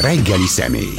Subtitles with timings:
[0.00, 0.94] reggeli személy.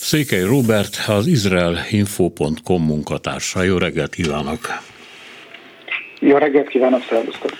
[0.00, 3.62] Székely Robert, az izraelinfo.com munkatársa.
[3.62, 4.60] Jó reggelt kívánok!
[6.20, 7.50] Jó reggelt kívánok, szervusztok!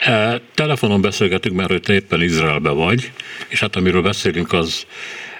[0.00, 3.12] E, telefonon beszélgetünk, mert hogy te éppen Izraelbe vagy,
[3.48, 4.86] és hát amiről beszélünk, az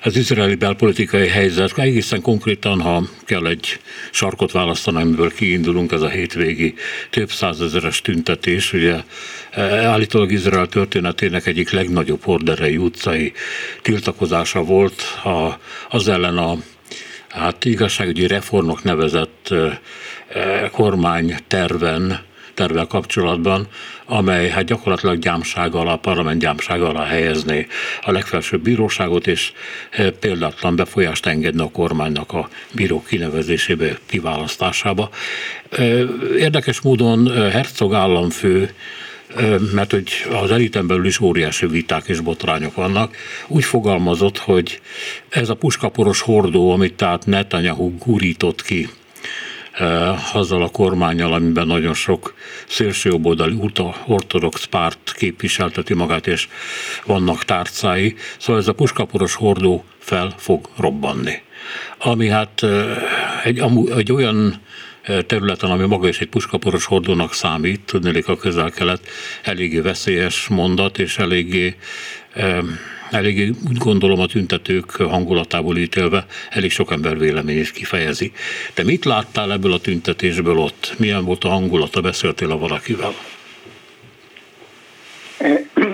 [0.02, 1.78] az izraeli belpolitikai helyzet.
[1.78, 6.74] Egészen konkrétan, ha kell egy sarkot választani, amiből kiindulunk, ez a hétvégi
[7.10, 8.72] több százezeres tüntetés.
[8.72, 8.96] Ugye
[9.50, 13.32] e, állítólag Izrael történetének egyik legnagyobb horderei utcai
[13.82, 15.58] tiltakozása volt a,
[15.88, 16.56] az ellen a
[17.28, 19.80] hát igazságügyi reformok nevezett e,
[20.38, 22.26] e, kormány terven
[22.58, 23.66] tervvel kapcsolatban,
[24.10, 27.66] amely hát gyakorlatilag gyámság alá, parlament gyámság alá helyezné
[28.02, 29.52] a legfelsőbb bíróságot, és
[29.90, 35.10] e, példátlan befolyást engedne a kormánynak a bíró kinevezésébe, kiválasztásába.
[35.70, 35.84] E,
[36.38, 38.70] érdekes módon e, Herzog államfő
[39.72, 44.80] mert hogy az eliten belül is óriási viták és botrányok vannak, úgy fogalmazott, hogy
[45.28, 48.88] ez a puskaporos hordó, amit tehát Netanyahu gurított ki
[50.32, 52.34] azzal a kormányjal, amiben nagyon sok
[52.68, 53.58] szélsőjobboldali
[54.06, 56.48] ortodox párt képviselteti magát, és
[57.04, 58.16] vannak tárcái.
[58.38, 61.42] Szóval ez a puskaporos hordó fel fog robbanni.
[61.98, 62.66] Ami hát
[63.44, 63.62] egy,
[63.96, 64.60] egy olyan
[65.26, 69.08] területen, ami maga is egy puskaporos hordónak számít, tudnélik a közel-kelet,
[69.42, 71.76] eléggé veszélyes mondat, és eléggé
[73.10, 78.32] eléggé úgy gondolom a tüntetők hangulatából ítélve elég sok ember vélemény is kifejezi.
[78.74, 80.94] De mit láttál ebből a tüntetésből ott?
[80.98, 82.00] Milyen volt a hangulata?
[82.00, 83.12] Beszéltél a valakivel?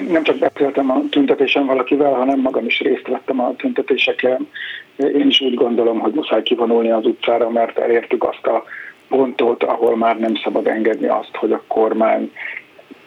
[0.08, 4.48] Nem csak beszéltem a tüntetésen valakivel, hanem magam is részt vettem a tüntetéseken.
[4.96, 8.64] Én is úgy gondolom, hogy muszáj kivonulni az utcára, mert elértük azt a
[9.08, 12.32] pontot, ahol már nem szabad engedni azt, hogy a kormány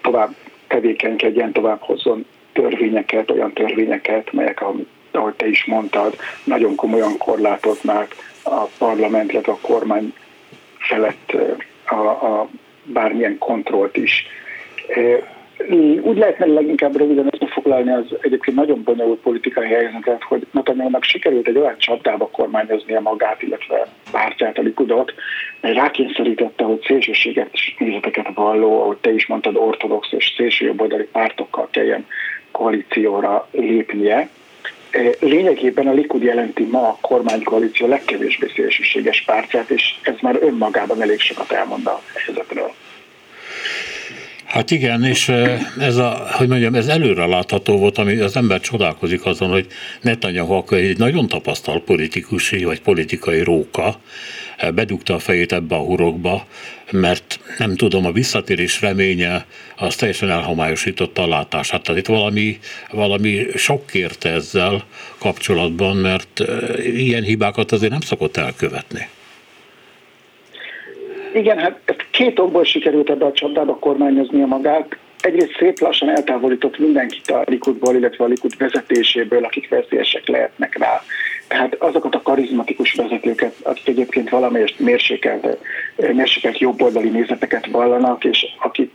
[0.01, 0.35] tovább
[0.67, 2.25] tevékenykedjen, tovább hozzon
[2.61, 4.61] törvényeket, olyan törvényeket, melyek,
[5.11, 10.13] ahogy te is mondtad, nagyon komolyan korlátoznák a parlament, illetve a kormány
[10.77, 11.37] felett
[11.85, 12.49] a, a
[12.83, 14.27] bármilyen kontrollt is.
[16.01, 21.57] Úgy lehetne leginkább röviden összefoglalni az egyébként nagyon bonyolult politikai helyzetet, hogy Netanyahu-nak sikerült egy
[21.57, 25.13] olyan csapdába kormányoznia magát, illetve pártját, a Likudot,
[25.61, 32.05] mely rákényszerítette, hogy szélsőséges nézeteket valló, ahogy te is mondtad, ortodox és szélsőjobboldali pártokkal kelljen
[32.51, 34.29] koalícióra lépnie.
[34.89, 41.01] E, lényegében a Likud jelenti ma a kormánykoalíció legkevésbé szélsőséges pártját, és ez már önmagában
[41.01, 42.71] elég sokat elmond a helyzetről.
[44.47, 45.29] Hát igen, és
[45.79, 49.67] ez a, hogy mondjam, ez előre látható volt, ami az ember csodálkozik azon, hogy
[50.01, 53.99] Netanyahu akkor egy nagyon tapasztalt politikusi vagy politikai róka,
[54.73, 56.47] bedugta a fejét ebbe a hurokba,
[56.91, 61.83] mert nem tudom, a visszatérés reménye az teljesen elhomályosította a látását.
[61.83, 62.59] Tehát itt valami,
[62.91, 64.83] valami sok érte ezzel
[65.17, 66.43] kapcsolatban, mert
[66.83, 69.07] ilyen hibákat azért nem szokott elkövetni.
[71.37, 71.79] Igen, hát
[72.11, 74.97] két okból sikerült ebbe a csapdába kormányozni a magát.
[75.19, 81.01] Egyrészt szép lassan eltávolított mindenkit a Likudból, illetve a Likud vezetéséből, akik veszélyesek lehetnek rá.
[81.47, 85.57] Tehát azokat a karizmatikus vezetőket, akik egyébként valamelyest mérsékelt,
[86.13, 88.91] mérsékelt jobboldali nézeteket vallanak, és akik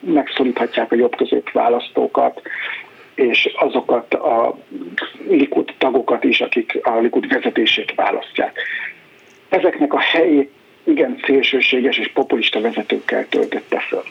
[0.00, 2.42] megszoríthatják a jobb közép választókat,
[3.14, 4.58] és azokat a
[5.28, 8.58] Likud tagokat is, akik a Likud vezetését választják.
[9.48, 10.50] Ezeknek a helyét
[10.90, 14.02] igen szélsőséges és populista vezetőkkel töltötte föl.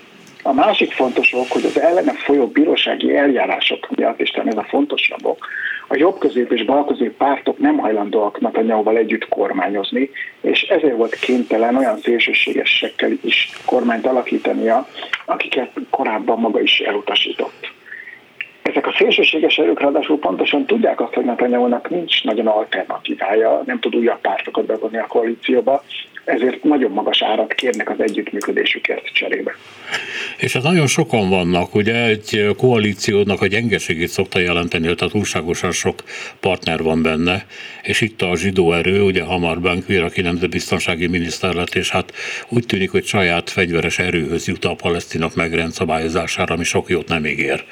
[0.44, 4.66] A másik fontos ok, hogy az ellene folyó bírósági eljárások miatt, és talán ez a
[4.70, 5.48] fontosabb ok,
[5.92, 10.10] a jobb-közép és bal-közép pártok nem hajlandóak Netanyahu-val együtt kormányozni,
[10.42, 14.88] és ezért volt kénytelen olyan szélsőségesekkel is kormányt alakítania,
[15.26, 17.72] akiket korábban maga is elutasított.
[18.62, 23.96] Ezek a szélsőséges erők ráadásul pontosan tudják azt, hogy Netanyahu-nak nincs nagyon alternatívája, nem tud
[23.96, 25.84] újabb pártokat bevonni a koalícióba,
[26.30, 29.52] ezért nagyon magas árat kérnek az együttműködésükért cserébe.
[30.38, 35.72] És hát nagyon sokan vannak, ugye egy koalíciónak a gyengeségét szokta jelenteni, hogy tehát túlságosan
[35.72, 36.04] sok
[36.40, 37.46] partner van benne,
[37.84, 42.14] és itt a zsidó erő, ugye Hamar Bankvír, aki nemzetbiztonsági miniszter lett, és hát
[42.50, 47.64] úgy tűnik, hogy saját fegyveres erőhöz jut a palesztinok megrendszabályozására, ami sok jót nem ígér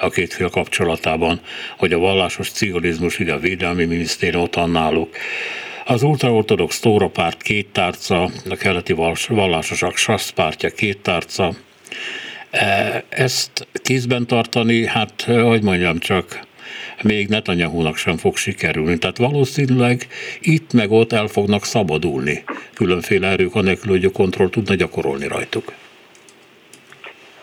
[0.00, 1.40] a két fél kapcsolatában,
[1.78, 5.16] hogy a vallásos civilizmus, ugye a védelmi minisztérium ott náluk,
[5.84, 8.94] az ultraortodox Tóra párt két tárca, a keleti
[9.28, 11.54] vallásosak SASZ pártja két tárca.
[12.50, 16.40] E, ezt kézben tartani, hát hogy mondjam csak,
[17.02, 18.98] még Netanyahu-nak sem fog sikerülni.
[18.98, 20.06] Tehát valószínűleg
[20.40, 22.44] itt meg ott el fognak szabadulni
[22.74, 25.72] különféle erők, anélkül, hogy a kontroll tudna gyakorolni rajtuk.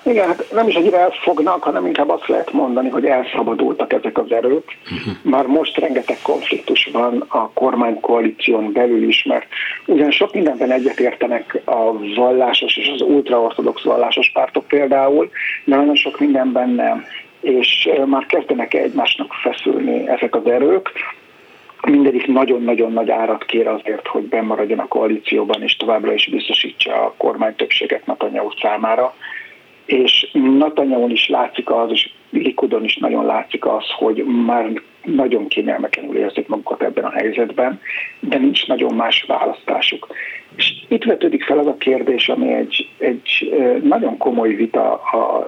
[0.06, 4.32] Igen, hát nem is egyre elfognak, hanem inkább azt lehet mondani, hogy elszabadultak ezek az
[4.32, 4.78] erők.
[4.84, 5.14] Uh-huh.
[5.22, 9.46] Már most rengeteg konfliktus van a kormánykoalíción belül is, mert
[9.86, 15.30] ugyan sok mindenben egyetértenek a vallásos és az ultraortodox vallásos pártok például,
[15.64, 17.06] de nagyon sok mindenben nem.
[17.42, 20.92] És már kezdenek egymásnak feszülni ezek az erők,
[21.88, 27.14] mindegyik nagyon-nagyon nagy árat kér azért, hogy bemaradjon a koalícióban, és továbbra is biztosítsa a
[27.18, 29.14] kormány többséget Netanyahu számára
[29.86, 36.18] és Netanyahu is látszik az, és Likudon is nagyon látszik az, hogy már nagyon kényelmetlenül
[36.18, 37.80] érzik magukat ebben a helyzetben,
[38.20, 40.08] de nincs nagyon más választásuk.
[40.56, 43.54] És itt vetődik fel az a kérdés, ami egy, egy
[43.84, 45.48] nagyon komoly vita a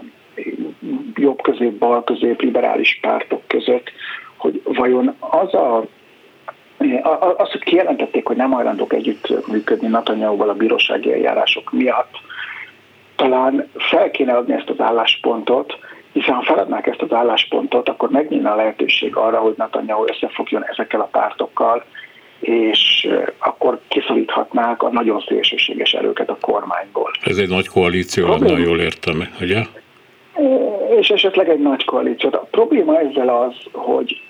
[1.16, 3.92] jobb közép, bal közép, liberális pártok között,
[4.38, 5.86] hogy vajon az a
[7.38, 12.12] azt, hogy kijelentették, hogy nem hajlandók együtt működni Netanyahu-val a bírósági eljárások miatt,
[13.16, 15.78] talán fel kéne adni ezt az álláspontot,
[16.14, 21.00] hiszen ha feladnák ezt az álláspontot, akkor megnyílna a lehetőség arra, hogy Netanyahu összefogjon ezekkel
[21.00, 21.84] a pártokkal,
[22.40, 23.08] és
[23.38, 27.12] akkor kiszoríthatnák a nagyon szélsőséges erőket a kormányból.
[27.24, 29.62] Ez egy nagy koalíció lenne, jól értem, ugye?
[31.00, 32.30] És esetleg egy nagy koalíció.
[32.34, 34.22] A probléma ezzel az, hogy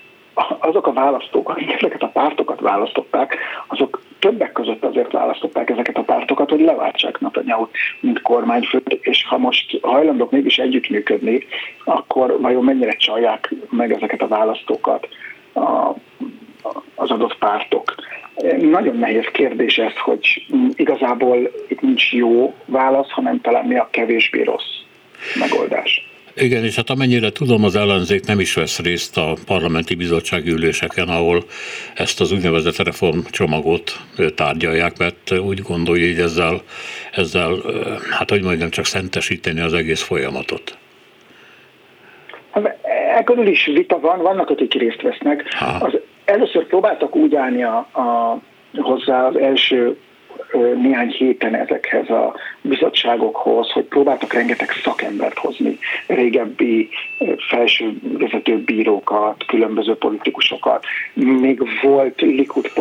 [0.58, 3.36] azok a választók, akik ezeket a pártokat választották,
[3.66, 7.66] azok többek között azért választották ezeket a pártokat, hogy leváltsák Netanyahu,
[8.00, 11.46] mint kormányfőt, és ha most hajlandók mégis együttműködni,
[11.84, 15.08] akkor vajon mennyire csalják meg ezeket a választókat
[15.54, 15.94] a,
[16.94, 17.94] az adott pártok.
[18.60, 21.36] Nagyon nehéz kérdés ez, hogy igazából
[21.68, 24.80] itt nincs jó válasz, hanem talán mi a kevésbé rossz
[25.38, 26.15] megoldás.
[26.38, 31.08] Igen, és hát amennyire tudom, az ellenzék nem is vesz részt a parlamenti bizottsági üléseken,
[31.08, 31.44] ahol
[31.94, 34.00] ezt az úgynevezett reformcsomagot
[34.34, 36.60] tárgyalják, mert úgy gondolja, hogy ezzel,
[37.12, 37.56] ezzel
[38.10, 40.78] hát hogy mondjam, csak szentesíteni az egész folyamatot.
[43.16, 45.44] E körül is vita van, vannak, akik részt vesznek.
[45.80, 48.38] Az, először próbáltak úgy állni a, a,
[48.80, 49.96] hozzá az első
[50.52, 56.88] néhány héten ezekhez a bizottságokhoz, hogy próbáltak rengeteg szakembert hozni, régebbi
[57.48, 60.84] felső vezető bírókat, különböző politikusokat,
[61.14, 62.72] még volt likud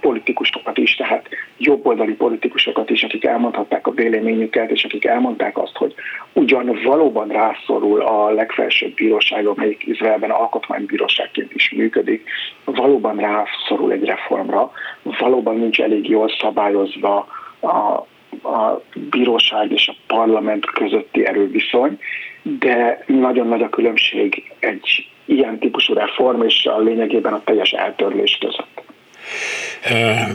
[0.00, 1.28] politikusokat is, tehát
[1.58, 5.94] jobboldali politikusokat is, akik elmondhatták a véleményüket, és akik elmondták azt, hogy
[6.32, 12.30] ugyan valóban rászorul a legfelsőbb bíróság, amelyik Izraelben alkotmánybíróságként is működik,
[12.64, 14.72] valóban rászorul egy reformra,
[15.18, 17.26] valóban nincs elég jól szabályozva
[17.60, 18.06] a
[18.42, 21.98] a bíróság és a parlament közötti erőviszony,
[22.42, 28.38] de nagyon nagy a különbség egy ilyen típusú reform és a lényegében a teljes eltörlés
[28.40, 28.82] között.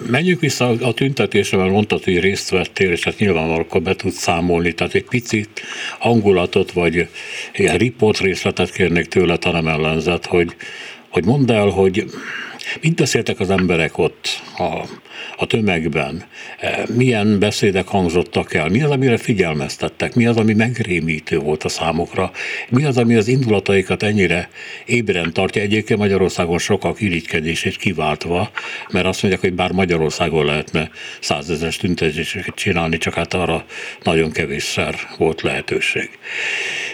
[0.09, 4.73] Menjünk vissza a tüntetésre, mert mondtad, hogy részt vettél, és hát nyilvánvalóan be tudsz számolni,
[4.73, 5.61] tehát egy picit
[5.99, 7.07] hangulatot, vagy
[7.53, 10.55] ilyen riport részletet kérnék tőle, ha nem ellenzett, hogy,
[11.09, 12.03] hogy mondd el, hogy
[12.81, 14.85] mit beszéltek az emberek ott a
[15.37, 16.23] a tömegben,
[16.59, 21.69] e, milyen beszédek hangzottak el, mi az, amire figyelmeztettek, mi az, ami megrémítő volt a
[21.69, 22.31] számokra,
[22.69, 24.49] mi az, ami az indulataikat ennyire
[24.85, 25.61] ébren tartja.
[25.61, 28.51] Egyébként Magyarországon sokak irigykedését kiváltva,
[28.89, 30.89] mert azt mondják, hogy bár Magyarországon lehetne
[31.19, 33.65] százezes tüntetéseket csinálni, csak hát arra
[34.03, 36.09] nagyon kevésszer volt lehetőség.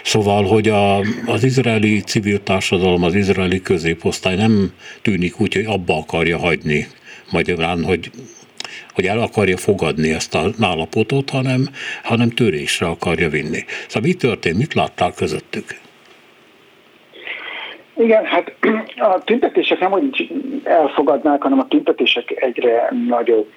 [0.02, 5.96] Szóval, hogy a, az izraeli civil társadalom, az izraeli középosztály nem tűnik úgy, hogy abba
[5.96, 6.86] akarja hagyni
[7.32, 8.10] magyarán, hogy
[8.94, 11.68] hogy el akarja fogadni ezt a állapotot, hanem,
[12.02, 13.64] hanem törésre akarja vinni.
[13.86, 15.64] Szóval mi történt, mit láttál közöttük?
[17.96, 18.52] Igen, hát
[18.96, 20.30] a tüntetések nem, hogy
[20.64, 23.48] elfogadnák, hanem a tüntetések egyre nagyobb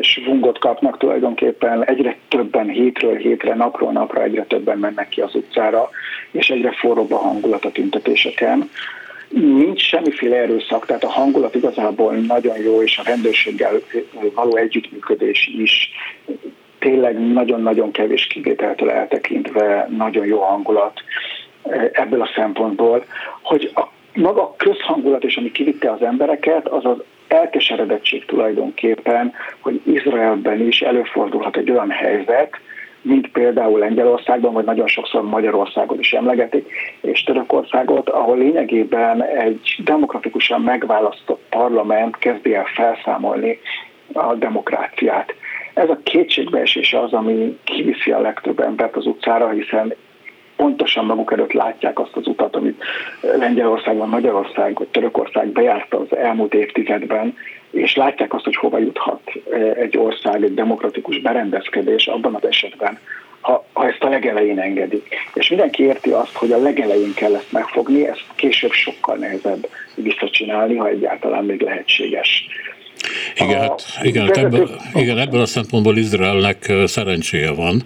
[0.00, 5.90] svungot kapnak tulajdonképpen, egyre többen hétről hétre, napról napra egyre többen mennek ki az utcára,
[6.30, 8.70] és egyre forróbb a hangulat a tüntetéseken.
[9.28, 13.80] Nincs semmiféle erőszak, tehát a hangulat igazából nagyon jó, és a rendőrséggel
[14.34, 15.90] való együttműködés is
[16.78, 21.02] tényleg nagyon-nagyon kevés kivételtől eltekintve nagyon jó hangulat
[21.92, 23.04] ebből a szempontból,
[23.42, 23.82] hogy a
[24.14, 30.80] maga a közhangulat és ami kivitte az embereket, az az elkeseredettség tulajdonképpen, hogy Izraelben is
[30.80, 32.60] előfordulhat egy olyan helyzet,
[33.02, 40.60] mint például Lengyelországban, vagy nagyon sokszor Magyarországon is emlegetik, és Törökországot, ahol lényegében egy demokratikusan
[40.60, 43.58] megválasztott parlament kezdi el felszámolni
[44.12, 45.34] a demokráciát.
[45.74, 49.94] Ez a kétségbeesés az, ami kiviszi a legtöbb embert az utcára, hiszen
[50.58, 52.82] pontosan maguk előtt látják azt az utat, amit
[53.38, 57.36] Lengyelországban, Magyarország vagy Törökország bejárta az elmúlt évtizedben,
[57.70, 59.20] és látják azt, hogy hova juthat
[59.74, 62.98] egy ország, egy demokratikus berendezkedés abban az esetben,
[63.40, 65.16] ha, ha ezt a legelején engedik.
[65.34, 70.76] És mindenki érti azt, hogy a legelején kell ezt megfogni, ezt később sokkal nehezebb visszacsinálni,
[70.76, 72.46] ha egyáltalán még lehetséges.
[73.34, 77.82] Igen, hát, igen, hát ebből, igen, ebből a szempontból Izraelnek szerencséje van,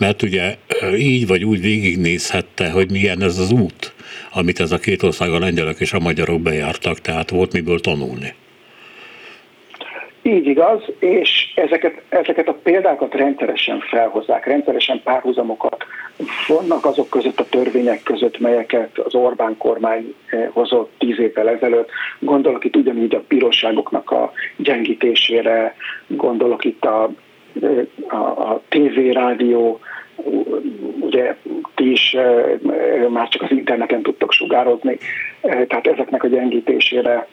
[0.00, 0.56] mert ugye
[0.96, 3.92] így vagy úgy végignézhette, hogy milyen ez az út,
[4.32, 8.34] amit ez a két ország, a lengyelek és a magyarok bejártak, tehát volt miből tanulni.
[10.22, 15.84] Így igaz, és ezeket, ezeket a példákat rendszeresen felhozzák, rendszeresen párhuzamokat
[16.46, 21.90] vannak azok között a törvények között, melyeket az Orbán kormány eh, hozott tíz évvel ezelőtt.
[22.18, 25.74] Gondolok itt ugyanígy a bíróságoknak a gyengítésére,
[26.06, 27.10] gondolok itt a,
[27.62, 29.80] eh, a, a TV, rádió,
[31.00, 31.36] ugye
[31.74, 32.44] ti is eh,
[33.08, 34.98] már csak az interneten tudtok sugározni,
[35.40, 37.26] tehát ezeknek a gyengítésére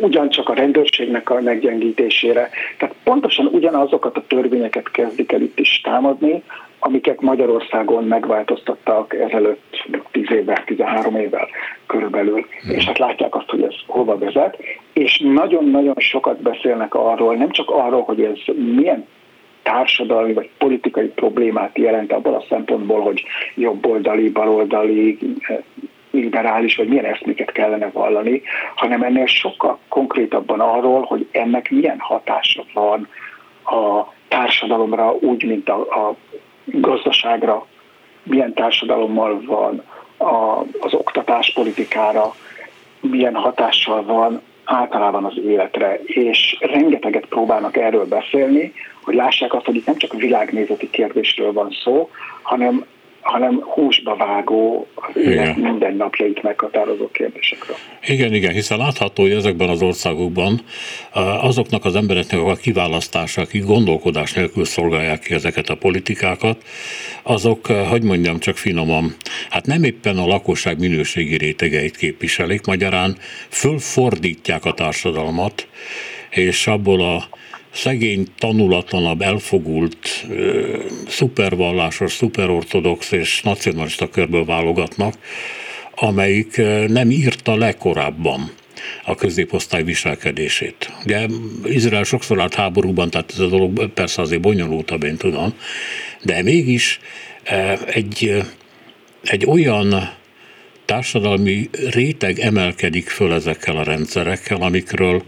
[0.00, 2.50] ugyancsak a rendőrségnek a meggyengítésére.
[2.78, 6.42] Tehát pontosan ugyanazokat a törvényeket kezdik el itt is támadni,
[6.78, 11.48] amiket Magyarországon megváltoztattak ezelőtt 10 évvel, 13 évvel
[11.86, 14.58] körülbelül, és hát látják azt, hogy ez hova vezet,
[14.92, 19.06] és nagyon-nagyon sokat beszélnek arról, nem csak arról, hogy ez milyen
[19.66, 25.18] társadalmi vagy politikai problémát jelent abban a szempontból, hogy jobboldali, baloldali,
[26.10, 28.42] liberális, vagy milyen eszméket kellene vallani,
[28.74, 33.08] hanem ennél sokkal konkrétabban arról, hogy ennek milyen hatása van
[33.64, 36.14] a társadalomra, úgy, mint a, a
[36.64, 37.66] gazdaságra,
[38.22, 39.82] milyen társadalommal van
[40.16, 42.34] a, az oktatáspolitikára,
[43.00, 49.76] milyen hatással van általában az életre, és rengeteget próbálnak erről beszélni, hogy lássák azt, hogy
[49.76, 52.10] itt nem csak világnézeti kérdésről van szó,
[52.42, 52.84] hanem
[53.26, 57.76] hanem húsba vágó, az élet minden napjait meghatározó kérdésekről.
[58.06, 60.60] Igen, igen, hiszen látható, hogy ezekben az országokban
[61.40, 66.62] azoknak az embereknek a kiválasztása, akik gondolkodás nélkül szolgálják ki ezeket a politikákat,
[67.22, 69.14] azok, hogy mondjam csak finoman,
[69.50, 73.16] hát nem éppen a lakosság minőségi rétegeit képviselik, magyarán
[73.48, 75.68] fölfordítják a társadalmat,
[76.30, 77.28] és abból a
[77.76, 80.26] szegény, tanulatlanabb, elfogult,
[81.08, 85.14] szupervallásos, szuperortodox és nacionalista körből válogatnak,
[85.94, 86.56] amelyik
[86.86, 88.50] nem írta le korábban
[89.04, 90.92] a középosztály viselkedését.
[91.04, 91.26] Ugye
[91.64, 95.54] Izrael sokszor állt háborúban, tehát ez a dolog persze azért bonyolultabb, én tudom,
[96.22, 97.00] de mégis
[97.86, 98.44] egy,
[99.22, 100.14] egy olyan
[100.86, 105.22] társadalmi réteg emelkedik föl ezekkel a rendszerekkel, amikről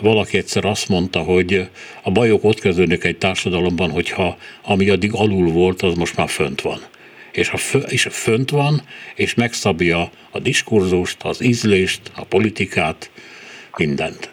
[0.00, 1.68] valaki egyszer azt mondta, hogy
[2.02, 6.60] a bajok ott kezdődnek egy társadalomban, hogyha ami addig alul volt, az most már fönt
[6.60, 6.78] van.
[7.32, 7.78] És a, fö,
[8.10, 8.80] fönt van,
[9.14, 13.10] és megszabja a diskurzust, az ízlést, a politikát,
[13.76, 14.30] mindent.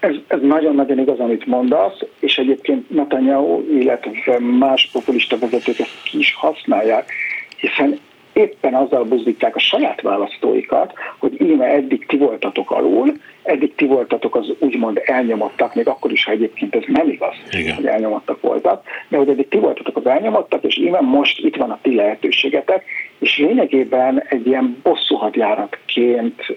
[0.00, 6.18] Ez, ez nagyon-nagyon igaz, amit mondasz, és egyébként Netanyahu, illetve más populista vezetők ezt ki
[6.18, 7.12] is használják,
[7.56, 7.98] hiszen
[8.32, 14.34] éppen azzal buzdítják a saját választóikat, hogy íme eddig ti voltatok alul, eddig ti voltatok
[14.34, 17.74] az úgymond elnyomottak, még akkor is, ha egyébként ez nem igaz, Igen.
[17.74, 21.70] hogy elnyomottak voltak, de hogy eddig ti voltatok az elnyomottak, és íme most itt van
[21.70, 22.84] a ti lehetőségetek,
[23.18, 26.56] és lényegében egy ilyen bosszúhadjáratként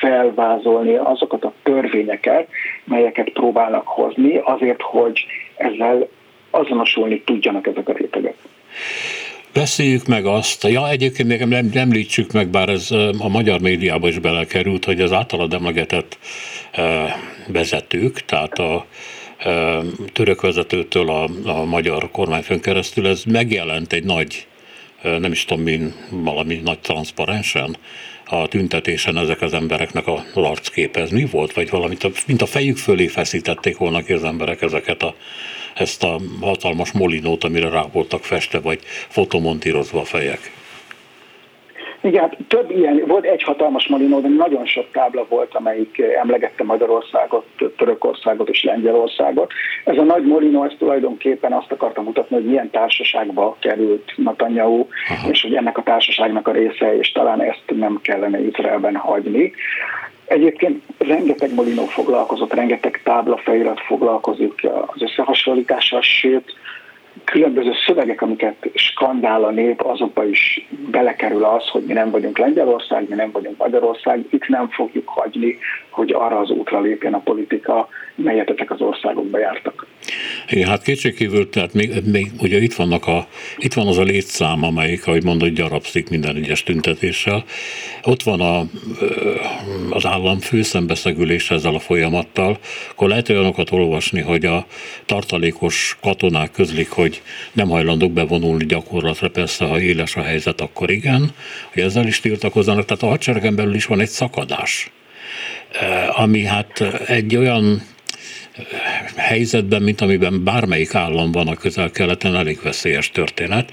[0.00, 2.48] felvázolni azokat a törvényeket,
[2.84, 5.26] melyeket próbálnak hozni, azért, hogy
[5.56, 6.08] ezzel
[6.50, 8.34] azonosulni tudjanak ezek a rétegek.
[9.56, 14.18] Beszéljük meg azt, ja egyébként még nem, említsük meg, bár ez a magyar médiába is
[14.18, 16.18] belekerült, hogy az általad emlegetett
[17.46, 18.86] vezetők, tehát a
[20.12, 24.46] török vezetőtől a, a magyar kormányfőn keresztül, ez megjelent egy nagy,
[25.02, 27.76] nem is tudom min, valami nagy transzparensen,
[28.26, 31.00] a tüntetésen ezek az embereknek a arcképe.
[31.00, 31.52] Ez mi volt?
[31.52, 35.14] Vagy valamit, mint a fejük fölé feszítették volna ki az emberek ezeket a
[35.76, 38.78] ezt a hatalmas molinót, amire rá voltak feste, vagy
[39.08, 40.40] fotomontírozva a fejek.
[42.00, 46.64] Igen, hát több ilyen, volt egy hatalmas molinó, de nagyon sok tábla volt, amelyik emlegette
[46.64, 47.44] Magyarországot,
[47.76, 49.52] Törökországot és Lengyelországot.
[49.84, 55.30] Ez a nagy molinó, ez tulajdonképpen azt akarta mutatni, hogy milyen társaságba került Netanyahu, Aha.
[55.30, 59.52] és hogy ennek a társaságnak a része, és talán ezt nem kellene Izraelben hagyni.
[60.26, 66.54] Egyébként rengeteg molinó foglalkozott, rengeteg táblafelirat foglalkozik az összehasonlítással, sőt,
[67.24, 73.08] különböző szövegek, amiket skandál a nép, azokba is belekerül az, hogy mi nem vagyunk Lengyelország,
[73.08, 75.58] mi nem vagyunk Magyarország, itt nem fogjuk hagyni,
[75.90, 79.86] hogy arra az útra lépjen a politika, melyet ezek az országok bejártak.
[80.64, 85.06] Hát kétségkívül, tehát még, még ugye itt, vannak a, itt van az a létszám, amelyik,
[85.06, 87.44] ahogy mondod, gyarapszik minden egyes tüntetéssel.
[88.02, 88.66] Ott van a,
[89.90, 92.58] az államfő szembeszegülés ezzel a folyamattal,
[92.90, 94.66] akkor lehet olyanokat olvasni, hogy a
[95.06, 97.22] tartalékos katonák közlik, hogy
[97.52, 101.30] nem hajlandók bevonulni gyakorlatra, persze, ha éles a helyzet, akkor igen,
[101.72, 104.90] hogy ezzel is tiltakozzanak, tehát a hadseregen belül is van egy szakadás
[106.14, 107.82] ami hát egy olyan
[109.16, 113.72] helyzetben, mint amiben bármelyik állam van a közel-keleten, elég veszélyes történet.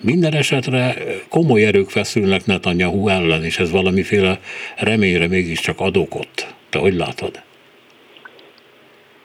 [0.00, 0.94] Minden esetre
[1.28, 4.38] komoly erők feszülnek Netanyahu ellen, és ez valamiféle
[4.76, 6.54] reményre mégiscsak ad okot.
[6.68, 7.42] Te hogy látod?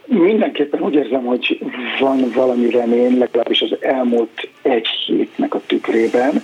[0.05, 1.59] Mindenképpen úgy érzem, hogy
[1.99, 6.41] van valami remény, legalábbis az elmúlt egy hétnek a tükrében.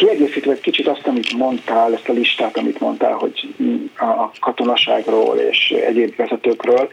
[0.00, 3.54] Kiegészítve egy kicsit azt, amit mondtál, ezt a listát, amit mondtál, hogy
[3.96, 6.88] a katonaságról és egyéb vezetőkről,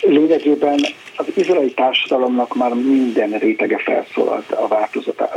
[0.00, 0.78] lényegében
[1.16, 4.68] az izraeli társadalomnak már minden rétege felszólalt a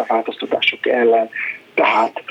[0.07, 1.29] változtatások ellen,
[1.73, 2.23] tehát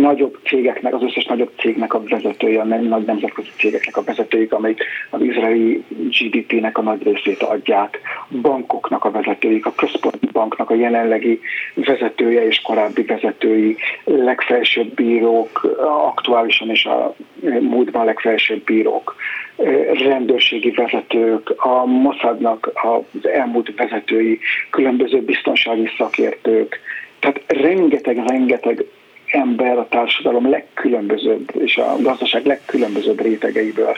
[0.00, 4.82] nagyobb cégeknek, az összes nagyobb cégnek a vezetői, a nagy nemzetközi cégeknek a vezetőik, amelyik
[5.10, 5.84] az izraeli
[6.20, 8.00] GDP-nek a nagy részét adják,
[8.42, 11.40] bankoknak a vezetőik, a központi banknak a jelenlegi
[11.74, 17.14] vezetője és korábbi vezetői, legfelsőbb bírók, aktuálisan és a
[17.60, 19.14] múltban legfelsőbb bírók,
[19.92, 24.38] rendőrségi vezetők, a Mossadnak az elmúlt vezetői,
[24.70, 26.80] különböző biztonsági szakértők,
[27.18, 28.84] tehát rengeteg-rengeteg
[29.32, 33.96] ember a társadalom legkülönbözőbb és a gazdaság legkülönbözőbb rétegeiből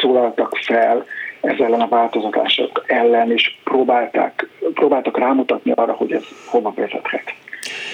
[0.00, 1.06] szólaltak fel
[1.40, 7.34] ez ellen a változatások ellen, és próbálták, próbáltak rámutatni arra, hogy ez hova vezethet.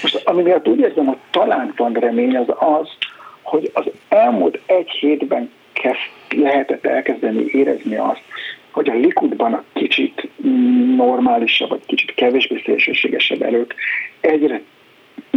[0.01, 2.89] Most ami miatt úgy érzem, hogy talán van remény, az az,
[3.41, 8.21] hogy az elmúlt egy hétben kezd, lehetett elkezdeni érezni azt,
[8.71, 10.29] hogy a Likudban a kicsit
[10.95, 13.73] normálisabb, vagy kicsit kevésbé szélsőségesebb előtt
[14.19, 14.61] egyre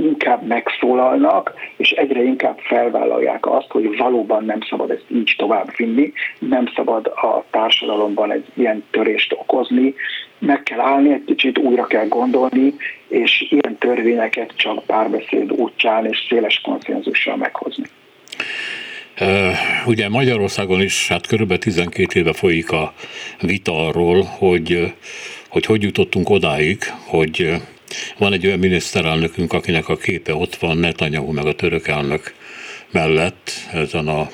[0.03, 6.13] inkább megszólalnak, és egyre inkább felvállalják azt, hogy valóban nem szabad ezt így tovább vinni,
[6.39, 9.95] nem szabad a társadalomban egy ilyen törést okozni,
[10.39, 12.75] meg kell állni egy kicsit, újra kell gondolni,
[13.09, 17.85] és ilyen törvényeket csak párbeszéd útján és széles konszenzussal meghozni.
[19.87, 22.93] Ugye Magyarországon is hát körülbelül 12 éve folyik a
[23.41, 24.93] vita arról, hogy
[25.49, 27.53] hogy, hogy jutottunk odáig, hogy
[28.19, 32.35] van egy olyan miniszterelnökünk, akinek a képe ott van, Netanyahu meg a török elnök
[32.91, 34.31] mellett, ezen a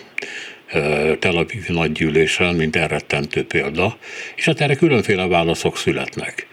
[1.18, 3.96] Tel Aviv nagygyűlésen, mint elrettentő példa,
[4.36, 6.46] és hát erre különféle válaszok születnek.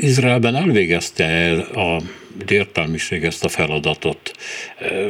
[0.00, 2.00] Izraelben elvégezte a
[2.48, 4.32] értelmiség ezt a feladatot.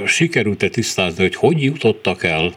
[0.07, 2.55] Sikerült-e tisztázni, hogy hogy jutottak el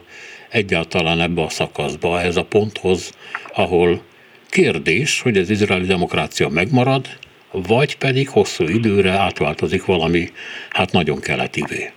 [0.48, 3.12] egyáltalán ebbe a szakaszba, ehhez a ponthoz,
[3.54, 4.02] ahol
[4.50, 7.08] kérdés, hogy az izraeli demokrácia megmarad,
[7.50, 10.28] vagy pedig hosszú időre átváltozik valami,
[10.70, 11.92] hát nagyon keletivé?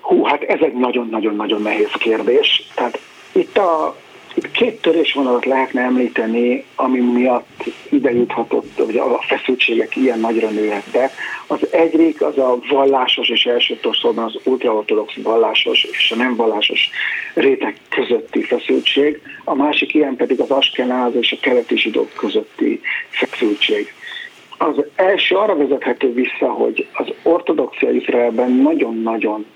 [0.00, 2.68] Hú, hát ez egy nagyon-nagyon-nagyon nehéz kérdés.
[2.74, 2.98] Tehát
[3.32, 3.96] itt a
[4.34, 11.12] itt két törésvonalat lehetne említeni, ami miatt ide juthatott, vagy a feszültségek ilyen nagyra nőhettek.
[11.46, 16.90] Az egyik az a vallásos és elsősorban az ultraortodox vallásos és a nem vallásos
[17.34, 23.92] réteg közötti feszültség, a másik ilyen pedig az askenáz és a keleti zsidók közötti feszültség.
[24.58, 29.46] Az első arra vezethető vissza, hogy az ortodoxia Izraelben nagyon-nagyon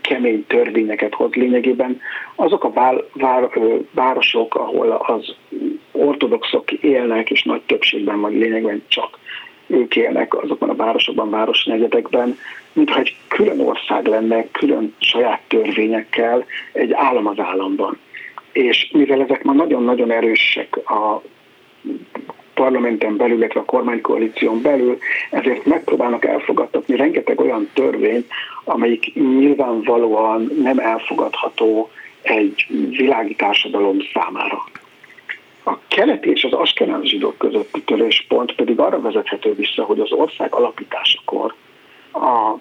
[0.00, 2.00] kemény törvényeket hoz lényegében.
[2.34, 3.48] Azok a vár, vár,
[3.90, 5.34] városok, ahol az
[5.92, 9.18] ortodoxok élnek, és nagy többségben vagy lényegben csak
[9.66, 12.38] ők élnek azokban a városokban, városnegyedekben,
[12.72, 17.98] mintha egy külön ország lenne, külön saját törvényekkel, egy állam az államban.
[18.52, 21.22] És mivel ezek már nagyon-nagyon erősek a
[22.58, 24.98] parlamenten belül, illetve a kormánykoalíción belül,
[25.30, 28.26] ezért megpróbálnak elfogadtatni rengeteg olyan törvényt,
[28.64, 31.90] amelyik nyilvánvalóan nem elfogadható
[32.22, 34.64] egy világi társadalom számára.
[35.64, 40.54] A keleti és az askenáz zsidók közötti töréspont pedig arra vezethető vissza, hogy az ország
[40.54, 41.54] alapításakor
[42.12, 42.54] a,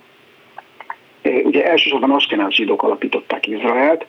[1.43, 4.05] ugye elsősorban askenáz zsidók alapították Izraelt,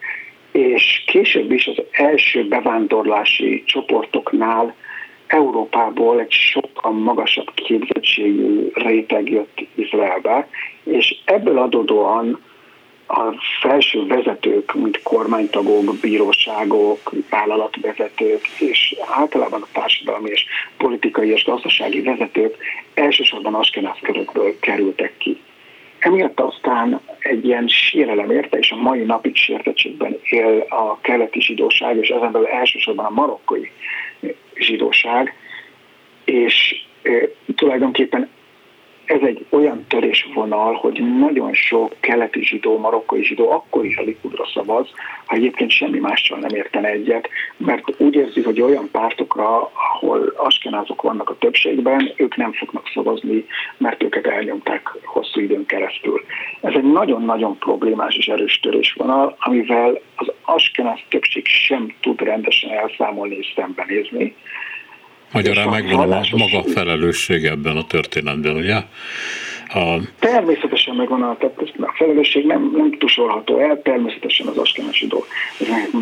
[0.53, 4.75] és később is az első bevándorlási csoportoknál
[5.29, 10.49] Európából egy sokkal magasabb képzettségű réteg jött Izraelbe,
[10.85, 12.41] és ebből adódóan
[13.07, 20.45] a felső vezetők, mint kormánytagok, bíróságok, vállalatvezetők, és általában a társadalmi és
[20.77, 22.57] politikai és gazdasági vezetők
[22.95, 25.41] elsősorban askenász körökből kerültek ki.
[25.99, 31.97] emiatt aztán egy ilyen sérelem érte, és a mai napig sértettségben él a keleti zsidóság,
[31.97, 33.71] és ezen belül elsősorban a marokkai
[34.61, 35.35] zsidóság,
[36.25, 38.29] és e, tulajdonképpen
[39.09, 44.47] ez egy olyan törésvonal, hogy nagyon sok keleti zsidó, marokkai zsidó akkor is a Likudra
[44.55, 44.89] szavaz,
[45.27, 51.03] ha egyébként semmi mással nem értene egyet, mert úgy érzi, hogy olyan pártokra, ahol askenázok
[51.03, 53.45] vannak a többségben, ők nem fognak szavazni,
[53.77, 56.25] mert őket elnyomták hosszú időn keresztül.
[56.61, 63.37] Ez egy nagyon-nagyon problémás és erős törésvonal, amivel az askenáz többség sem tud rendesen elszámolni
[63.37, 64.35] és szembenézni,
[65.33, 68.77] Magyarán megvan a maga felelősség ebben a történetben, ugye?
[69.69, 70.01] A...
[70.19, 75.25] Természetesen megvan a, tehát a felelősség, nem, nem tusolható el, természetesen az askenes idó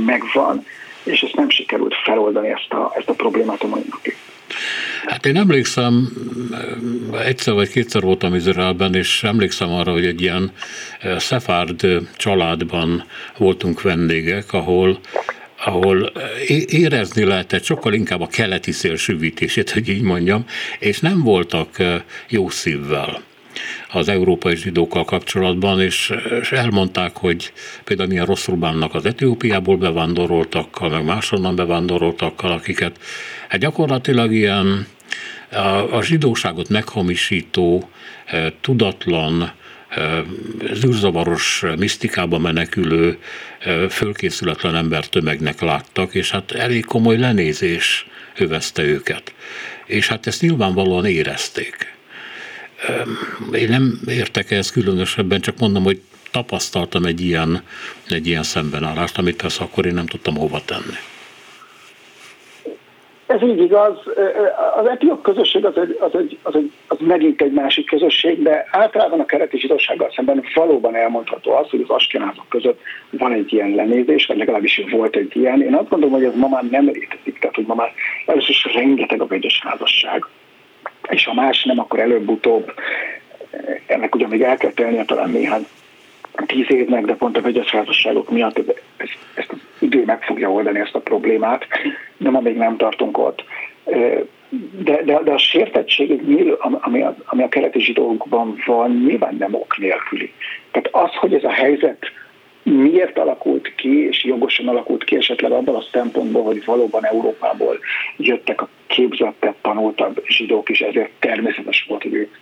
[0.07, 0.65] megvan,
[1.03, 4.17] és ezt nem sikerült feloldani ezt a, ezt a problémát a mai napig.
[5.07, 6.09] Hát én emlékszem,
[7.25, 10.51] egyszer vagy kétszer voltam Izraelben, és emlékszem arra, hogy egy ilyen
[11.01, 11.87] eh, szefárd
[12.17, 13.05] családban
[13.37, 14.99] voltunk vendégek, ahol
[15.67, 16.13] ahol
[16.67, 20.45] érezni lehetett sokkal inkább a keleti szélsővítését, hogy így mondjam,
[20.79, 21.77] és nem voltak
[22.29, 23.23] jó szívvel
[23.93, 27.53] az európai zsidókkal kapcsolatban, és, és elmondták, hogy
[27.85, 32.99] például milyen rosszul bánnak az Etiópiából bevándoroltakkal, meg máshonnan bevándoroltakkal, akiket
[33.49, 34.87] hát gyakorlatilag ilyen
[35.53, 37.91] a, a zsidóságot meghamisító,
[38.61, 39.53] tudatlan,
[40.73, 43.19] zűrzavaros misztikába menekülő,
[43.91, 48.07] fölkészületlen ember tömegnek láttak, és hát elég komoly lenézés
[48.37, 49.35] övezte őket.
[49.87, 51.95] És hát ezt nyilvánvalóan érezték.
[53.53, 57.63] Én nem értek ehhez különösebben, csak mondom, hogy tapasztaltam egy ilyen,
[58.09, 60.97] egy ilyen szembenállást, amit persze akkor én nem tudtam hova tenni.
[63.27, 63.99] Ez így igaz.
[64.77, 68.69] Az etióp közösség az, egy, az, egy, az, egy, az megint egy másik közösség, de
[68.71, 73.75] általában a kereti zsidósággal szemben valóban elmondható az, hogy az askenázok között van egy ilyen
[73.75, 75.63] lenézés, vagy legalábbis volt egy ilyen.
[75.63, 77.93] Én azt gondolom, hogy ez ma már nem létezik, tehát hogy ma már
[78.27, 80.27] először is rengeteg a vegyes házasság,
[81.09, 82.73] és ha más nem, akkor előbb-utóbb
[83.87, 85.67] ennek ugye még el kell tennie talán néhány
[86.47, 90.79] tíz évnek, de pont a vegyes házasságok miatt ez, ezt az idő meg fogja oldani
[90.79, 91.67] ezt a problémát,
[92.17, 93.45] de ma még nem tartunk ott.
[94.81, 96.21] De, de, de a sértettség,
[96.81, 100.33] ami a, ami a keleti zsidókban van, nyilván nem ok nélküli.
[100.71, 101.99] Tehát az, hogy ez a helyzet
[102.73, 107.79] miért alakult ki, és jogosan alakult ki esetleg abban a szempontból, hogy valóban Európából
[108.17, 112.35] jöttek a képzettebb, tanultabb zsidók, és ezért természetes volt, hogy ők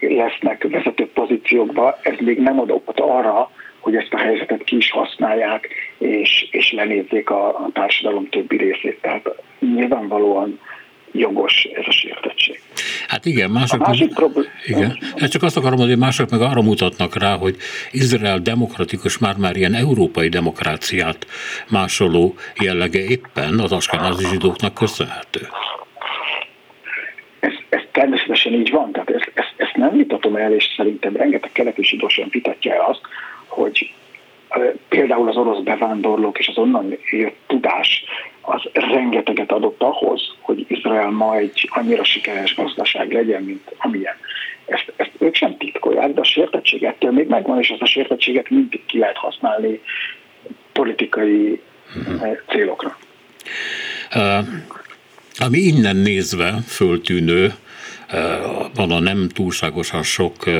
[0.00, 5.68] lesznek vezető pozíciókba, ez még nem ad arra, hogy ezt a helyzetet ki is használják,
[5.98, 9.00] és, és lenézzék a, a társadalom többi részét.
[9.00, 10.60] Tehát nyilvánvalóan
[11.12, 12.60] jogos ez a sértettség.
[13.08, 14.46] Hát igen, mások, a másik problém...
[14.66, 14.98] igen.
[15.16, 17.56] Hát csak azt akarom, hogy mások meg arra mutatnak rá, hogy
[17.90, 21.26] Izrael demokratikus, már-már ilyen európai demokráciát
[21.68, 25.40] másoló jellege éppen az askenázi zsidóknak köszönhető.
[27.40, 31.52] Ez, ez természetesen így van, tehát ezt, ezt, ezt nem vitatom el, és szerintem rengeteg
[31.52, 33.00] keleti zsidó sem vitatja el azt,
[33.46, 33.94] hogy
[34.88, 38.04] például az orosz bevándorlók és az onnan jött tudás
[38.40, 44.14] az rengeteget adott ahhoz, hogy Izrael ma egy annyira sikeres gazdaság legyen, mint amilyen.
[44.66, 48.50] Ezt, ezt ők sem titkolják, de a sértettség ettől még megvan, és ezt a sértettséget
[48.50, 49.80] mindig ki lehet használni
[50.72, 51.60] politikai
[51.96, 52.38] uh-huh.
[52.48, 52.98] célokra.
[54.14, 54.46] Uh,
[55.38, 57.54] ami innen nézve föltűnő,
[58.74, 60.50] van a nem túlságosan sok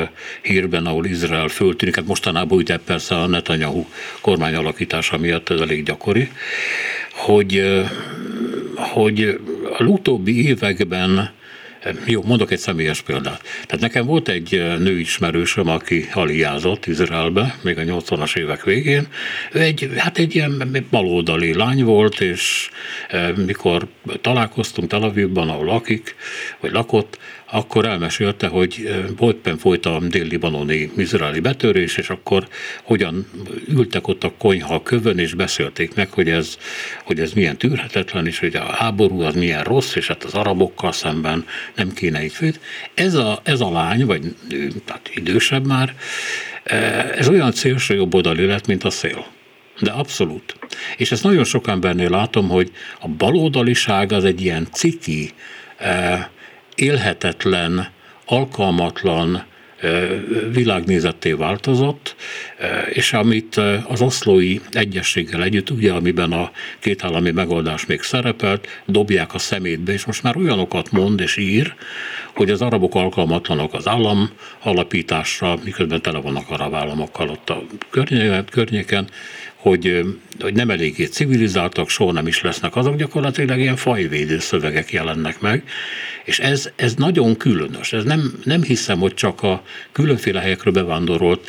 [0.42, 3.84] hírben, ahol Izrael föltűnik, hát mostanában ugye persze a Netanyahu
[4.20, 6.30] kormány alakítása miatt ez elég gyakori,
[7.12, 7.82] hogy,
[8.74, 9.40] hogy
[9.78, 11.34] a utóbbi években
[12.06, 13.42] jó, mondok egy személyes példát.
[13.66, 19.06] Tehát nekem volt egy nőismerősöm, aki aliázott Izraelbe, még a 80-as évek végén.
[19.52, 22.70] Ő egy, hát egy ilyen baloldali lány volt, és
[23.46, 23.86] mikor
[24.20, 26.14] találkoztunk Tel Avivban, ahol lakik,
[26.60, 27.18] vagy lakott,
[27.50, 28.88] akkor elmesélte, hogy
[29.20, 32.48] éppen folyt a dél-libanoni izraeli betörés, és akkor
[32.82, 33.26] hogyan
[33.68, 36.58] ültek ott a konyha kövön, és beszélték meg, hogy ez,
[37.04, 40.92] hogy ez milyen tűrhetetlen, és hogy a háború az milyen rossz, és hát az arabokkal
[40.92, 42.60] szemben nem kéne így főt.
[42.94, 45.94] Ez a, ez a lány, vagy nő, tehát idősebb már,
[47.16, 49.26] ez olyan szélső jobboldali lett, mint a szél.
[49.80, 50.56] De abszolút.
[50.96, 55.32] És ezt nagyon sok embernél látom, hogy a baloldaliság az egy ilyen ciki,
[56.76, 57.88] élhetetlen,
[58.24, 59.44] alkalmatlan,
[60.52, 62.16] világnézetté változott,
[62.88, 63.56] és amit
[63.88, 69.92] az oszlói egyességgel együtt, ugye, amiben a két állami megoldás még szerepelt, dobják a szemétbe,
[69.92, 71.74] és most már olyanokat mond és ír,
[72.34, 74.30] hogy az arabok alkalmatlanok az állam
[74.62, 77.62] alapításra, miközben tele vannak arab államokkal ott a
[78.50, 79.08] környéken,
[79.56, 80.04] hogy,
[80.40, 85.62] hogy nem eléggé civilizáltak, soha nem is lesznek azok, gyakorlatilag ilyen fajvédő szövegek jelennek meg,
[86.26, 87.92] és ez, ez nagyon különös.
[87.92, 89.62] Ez nem, nem hiszem, hogy csak a
[89.92, 91.46] különféle helyekről bevándorolt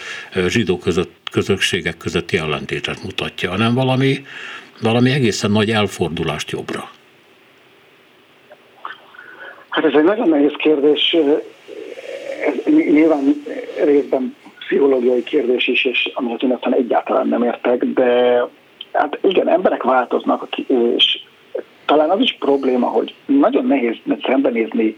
[0.47, 4.25] zsidó között, közösségek közötti ellentétet mutatja, hanem valami,
[4.81, 6.89] valami egészen nagy elfordulást jobbra.
[9.69, 11.15] Hát ez egy nagyon nehéz kérdés.
[12.47, 13.43] Ez nyilván
[13.83, 18.41] részben pszichológiai kérdés is, és amihez én egyáltalán nem értek, de
[18.93, 20.57] hát igen, emberek változnak,
[20.95, 21.19] és
[21.87, 24.97] talán az is probléma, hogy nagyon nehéz szembenézni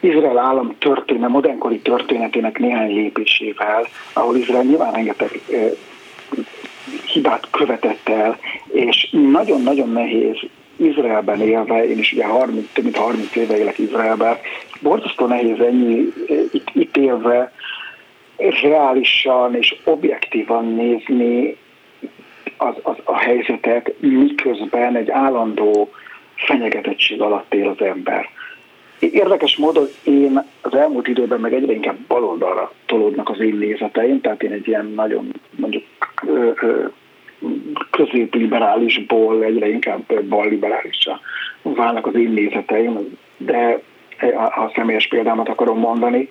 [0.00, 5.40] Izrael állam történet, modernkori történetének néhány lépésével, ahol Izrael nyilván rengeteg
[7.06, 8.38] hibát követett el,
[8.72, 10.36] és nagyon-nagyon nehéz
[10.76, 14.36] Izraelben élve, én is ugye 30, több mint 30 éve élek Izraelben,
[14.80, 16.12] borzasztó nehéz ennyi
[16.52, 17.52] itt, itt élve
[18.62, 21.56] reálisan és objektívan nézni
[22.56, 25.90] az, az, a helyzetet, miközben egy állandó
[26.38, 28.28] fenyegetettség alatt él az ember.
[28.98, 34.42] Érdekes módon én az elmúlt időben meg egyre inkább baloldalra tolódnak az én nézeteim, tehát
[34.42, 35.84] én egy ilyen nagyon mondjuk
[37.90, 41.20] középliberálisból egyre inkább balliberálisra
[41.62, 43.80] válnak az én nézeteim, de
[44.56, 46.28] a személyes példámat akarom mondani.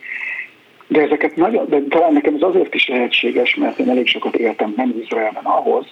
[0.88, 4.74] De ezeket nagyon, de talán nekem ez azért is lehetséges, mert én elég sokat éltem
[4.78, 5.86] nem Izraelben ahhoz,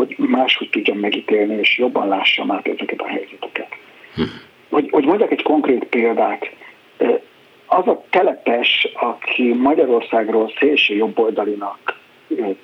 [0.00, 3.68] hogy máshogy tudjam megítélni, és jobban lássam át ezeket a helyzeteket.
[4.70, 6.50] Hogy, hogy mondjak egy konkrét példát,
[7.66, 11.98] az a telepes, aki Magyarországról szélső jobboldalinak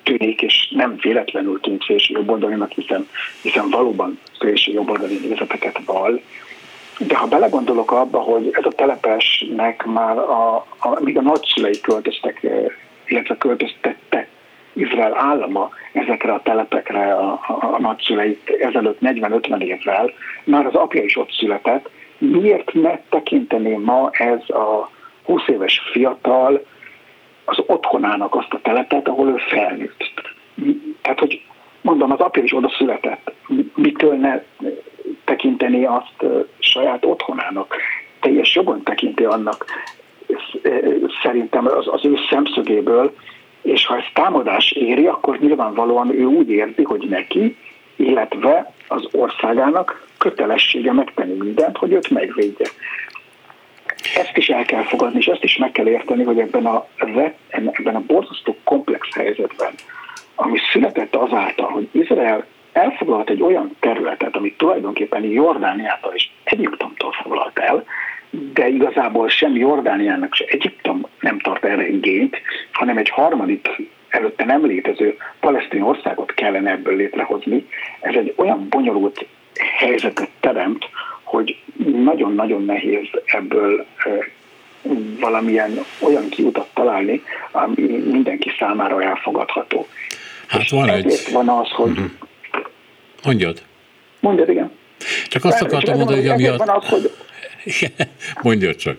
[0.03, 3.07] tűnik, és nem véletlenül tűnik szélső jobboldalinak, hiszen,
[3.41, 6.21] hiszen valóban szélső jobboldali nézeteket val,
[6.99, 12.47] de ha belegondolok abba, hogy ez a telepesnek már, a, a, míg a nagyszülei költöztek,
[13.05, 14.27] illetve költöztette
[14.77, 20.11] Izrael állama ezekre a telepekre a, a, a nagyszüleit ezelőtt 40-50 évvel,
[20.43, 24.89] már az apja is ott született, miért ne tekintené ma ez a
[25.25, 26.65] 20 éves fiatal
[27.45, 30.11] az otthonának azt a telepet, ahol ő felnőtt.
[31.01, 31.41] Tehát, hogy
[31.81, 33.33] mondom, az apja is oda született.
[33.75, 34.43] Mitől ne
[35.23, 36.25] tekinteni azt
[36.59, 37.75] saját otthonának?
[38.19, 39.65] Teljes jogon tekinti annak
[41.23, 43.13] szerintem az, az ő szemszögéből,
[43.67, 47.57] és ha ez támadás éri, akkor nyilvánvalóan ő úgy érzi, hogy neki,
[47.95, 52.65] illetve az országának kötelessége megtenni mindent, hogy őt megvédje.
[54.15, 56.87] Ezt is el kell fogadni, és ezt is meg kell érteni, hogy ebben a,
[57.49, 59.73] ebben a borzasztó komplex helyzetben,
[60.35, 67.59] ami született azáltal, hogy Izrael elfoglalt egy olyan területet, amit tulajdonképpen Jordániától és Egyiptomtól foglalt
[67.59, 67.85] el,
[68.29, 73.67] de igazából sem Jordániának, se Egyiptom nem tart erre igényt, hanem egy harmadik
[74.09, 77.67] előtte nem létező palesztin országot kellene ebből létrehozni.
[77.99, 79.25] Ez egy olyan bonyolult
[79.77, 80.85] helyzetet teremt,
[81.23, 81.57] hogy
[82.03, 83.85] nagyon-nagyon nehéz ebből
[85.19, 89.87] valamilyen olyan kiutat találni, ami mindenki számára elfogadható.
[90.47, 91.27] Hát van egy...
[91.31, 91.89] van az, hogy...
[91.89, 92.05] Uh-huh.
[93.23, 93.61] Mondjad.
[94.19, 94.71] Mondjad, igen.
[95.27, 96.57] Csak azt akartam mondani, hogy amiatt...
[96.57, 97.11] Van az, hogy...
[98.43, 98.97] Mondjad csak.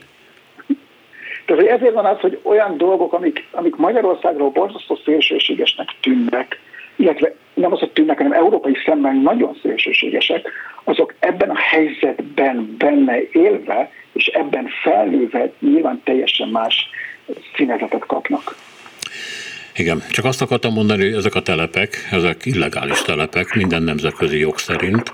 [1.46, 6.60] Tehát ezért van az, hogy olyan dolgok, amik, amik Magyarországról borzasztó szélsőségesnek tűnnek,
[6.96, 10.50] illetve nem az, hogy tűnnek, hanem európai szemben nagyon szélsőségesek,
[10.84, 16.90] azok ebben a helyzetben benne élve, és ebben felnőve nyilván teljesen más
[17.56, 18.56] színezetet kapnak.
[19.78, 24.58] Igen, csak azt akartam mondani, hogy ezek a telepek, ezek illegális telepek minden nemzetközi jog
[24.58, 25.12] szerint,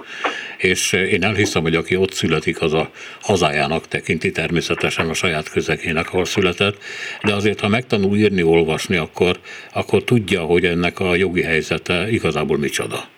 [0.56, 6.08] és én elhiszem, hogy aki ott születik, az a hazájának tekinti természetesen a saját közegének,
[6.08, 6.76] ahol született,
[7.22, 9.38] de azért, ha megtanul írni, olvasni, akkor,
[9.72, 13.08] akkor tudja, hogy ennek a jogi helyzete igazából micsoda.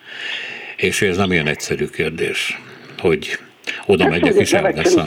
[0.77, 2.61] És ez nem ilyen egyszerű kérdés,
[2.99, 3.39] hogy
[3.87, 5.05] oda megyek és elveszem.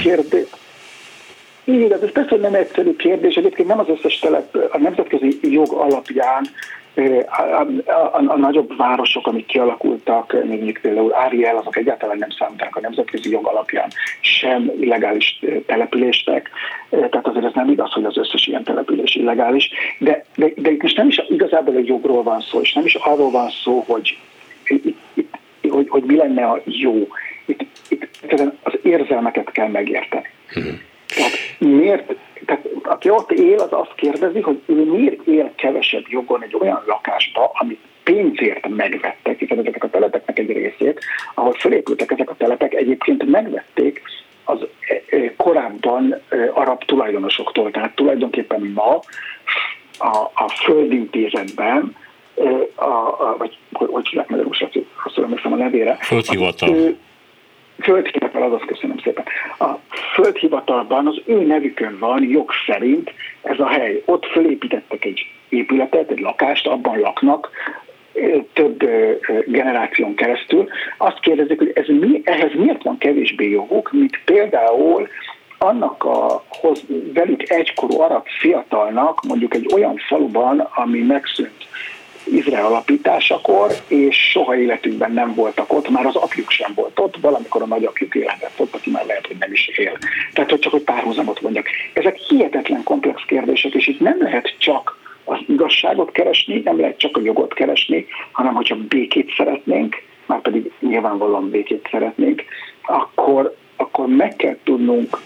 [1.69, 3.35] Így ez persze, hogy nem egyszerű kérdés.
[3.35, 6.47] Egyébként nem az összes telep a nemzetközi jog alapján
[6.95, 12.75] a, a, a, a nagyobb városok, amik kialakultak, mondjuk például Áriel, azok egyáltalán nem számítanak
[12.75, 13.89] a nemzetközi jog alapján
[14.21, 16.49] sem illegális településnek,
[16.89, 20.81] tehát azért ez nem igaz, hogy az összes ilyen település illegális, de, de, de itt
[20.81, 24.17] most nem is igazából a jogról van szó, és nem is arról van szó, hogy,
[25.13, 25.37] itt,
[25.69, 27.07] hogy, hogy mi lenne a jó.
[27.45, 28.07] Itt, itt
[28.63, 30.27] az érzelmeket kell megérteni.
[30.53, 30.87] Hmm.
[31.57, 36.55] Miért, tehát aki ott él, az azt kérdezi, hogy ő miért él kevesebb jogon egy
[36.59, 40.99] olyan lakásba, amit pénzért megvettek, hiszen ezek a telepeknek egy részét,
[41.33, 44.01] ahol felépültek ezek a telepek, egyébként megvették
[44.43, 44.65] az
[45.37, 46.21] korábban
[46.53, 47.71] arab tulajdonosoktól.
[47.71, 48.99] Tehát tulajdonképpen ma
[49.97, 51.95] a, a földintézetben,
[52.75, 54.53] a, a, vagy hogy hívják magyarul,
[55.03, 55.97] rosszul emlékszem a nevére.
[56.01, 56.97] Földhivatal.
[57.81, 59.25] Földhivatal, azaz köszönöm szépen.
[59.59, 59.69] A
[60.13, 64.01] földhivatalban az ő nevükön van jog szerint ez a hely.
[64.05, 67.49] Ott fölépítettek egy épületet, egy lakást, abban laknak,
[68.53, 68.89] több
[69.45, 70.67] generáción keresztül.
[70.97, 75.07] Azt kérdezik, hogy ez mi, ehhez miért van kevésbé joguk, mint például
[75.57, 81.67] annak a hoz, velük egykorú arab fiatalnak mondjuk egy olyan faluban, ami megszűnt
[82.31, 87.61] Izrael alapításakor, és soha életükben nem voltak ott, már az apjuk sem volt ott, valamikor
[87.61, 89.97] a nagyapjuk életett ott, aki már lehet, hogy nem is él.
[90.33, 91.67] Tehát, hogy csak hogy párhuzamot mondjak.
[91.93, 97.17] Ezek hihetetlen komplex kérdések, és itt nem lehet csak az igazságot keresni, nem lehet csak
[97.17, 102.43] a jogot keresni, hanem hogyha békét szeretnénk, már pedig nyilvánvalóan békét szeretnénk,
[102.81, 105.21] akkor, akkor meg kell tudnunk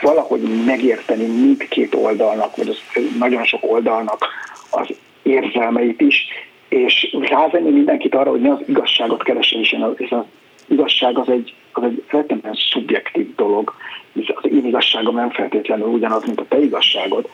[0.00, 2.78] valahogy megérteni mindkét oldalnak, vagy az
[3.18, 4.26] nagyon sok oldalnak
[4.70, 4.86] az
[5.24, 6.26] érzelmeit is,
[6.68, 10.24] és rávenni mindenkit arra, hogy ne az igazságot keressen, hiszen az
[10.68, 13.74] igazság az egy, az egy rettenetesen szubjektív dolog.
[14.14, 17.28] Az én igazságom nem feltétlenül ugyanaz, mint a te igazságod,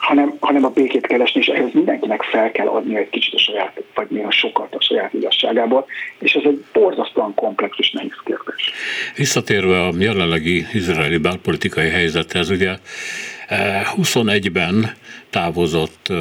[0.00, 3.82] hanem, hanem a békét keresni, és ehhez mindenkinek fel kell adni egy kicsit a saját,
[3.94, 5.86] vagy néha sokat a saját igazságából,
[6.18, 8.72] és ez egy borzasztóan komplex és nehéz kérdés.
[9.16, 12.76] Visszatérve a jelenlegi izraeli belpolitikai helyzethez, ugye
[13.96, 14.90] 21-ben eh,
[15.30, 16.16] távozott eh,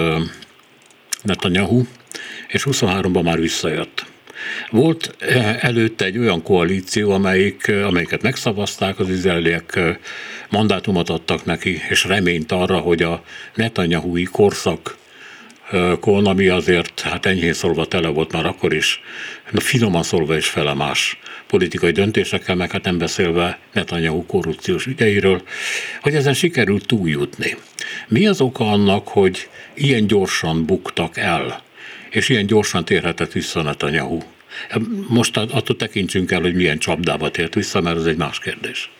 [1.21, 1.83] Netanyahu,
[2.47, 4.05] és 23-ban már visszajött.
[4.69, 9.95] Volt eh, előtte egy olyan koalíció, amelyik, eh, amelyiket megszavazták, az izraeliek eh,
[10.49, 13.23] mandátumot adtak neki, és reményt arra, hogy a
[13.55, 14.97] Netanyahui korszak
[15.99, 19.01] kon, ami azért, hát enyhén szólva tele volt már akkor is,
[19.51, 25.41] na finoman szólva is felemás politikai döntésekkel, meg hát nem beszélve Netanyahu korrupciós ügyeiről,
[26.01, 27.55] hogy ezen sikerült túljutni.
[28.07, 31.61] Mi az oka annak, hogy ilyen gyorsan buktak el,
[32.09, 34.17] és ilyen gyorsan térhetett vissza Netanyahu?
[35.07, 38.91] Most attól tekintsünk el, hogy milyen csapdába tért vissza, mert ez egy más kérdés.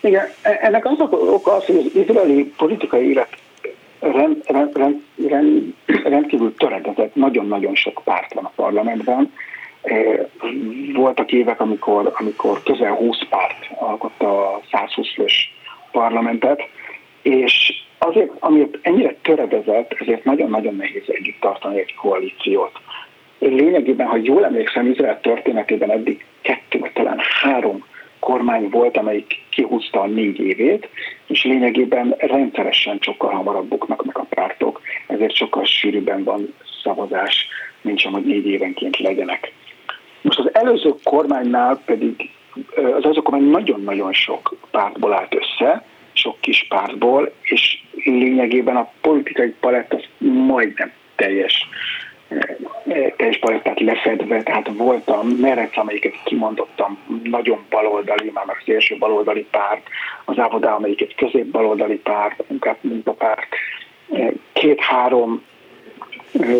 [0.00, 3.28] Igen, e- ennek az oka az, hogy az izraeli politikai élet
[4.00, 9.32] rend, rend, rend, rend, rendkívül töredezett, nagyon-nagyon sok párt van a parlamentben.
[9.82, 10.28] E,
[10.92, 15.54] voltak évek, amikor, amikor közel 20 párt alkotta a 120 fős
[15.92, 16.62] parlamentet,
[17.22, 22.72] és azért, amiért ennyire töredezett, ezért nagyon-nagyon nehéz együtt tartani egy koalíciót.
[23.38, 27.84] Lényegében, ha jól emlékszem, Izrael történetében eddig kettő, talán három
[28.18, 30.88] kormány volt, amelyik kihúzta a négy évét,
[31.26, 37.48] és lényegében rendszeresen sokkal hamarabb buknak meg a pártok, ezért sokkal sűrűbben van szavazás,
[37.80, 39.52] mint sem, hogy négy évenként legyenek.
[40.20, 42.30] Most az előző kormánynál pedig
[42.76, 49.54] az előző kormány nagyon-nagyon sok pártból állt össze, sok kis pártból, és lényegében a politikai
[49.60, 51.68] palett az majdnem teljes
[53.16, 59.46] teljes palettát lefedve, tehát volt a Merec, amelyiket kimondottam, nagyon baloldali, már az első baloldali
[59.50, 59.88] párt,
[60.24, 63.46] az Ávodá, amelyik egy középbaloldali párt, munkát munkapárt,
[64.52, 65.44] két-három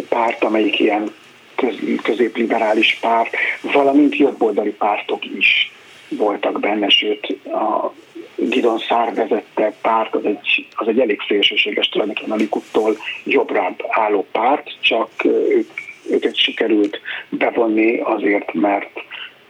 [0.09, 1.11] párt, amelyik ilyen
[1.55, 3.37] köz, középliberális párt,
[3.72, 5.72] valamint jobboldali pártok is
[6.09, 7.92] voltak benne, sőt a
[8.37, 14.27] Gidon Szár vezette párt, az egy, az egy elég szélsőséges tulajdonképpen a Likuttól jobbra álló
[14.33, 15.70] párt, csak ők,
[16.11, 18.90] őket sikerült bevonni azért, mert,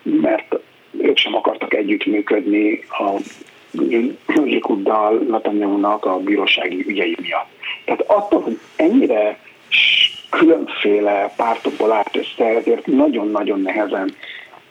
[0.02, 0.54] mert
[0.98, 3.20] ők sem akartak együttműködni a
[4.26, 7.48] Likuddal, Netanyahu-nak a bírósági ügyei miatt.
[7.84, 9.38] Tehát attól, hogy ennyire
[10.30, 14.14] különféle pártokból állt össze, ezért nagyon-nagyon nehezen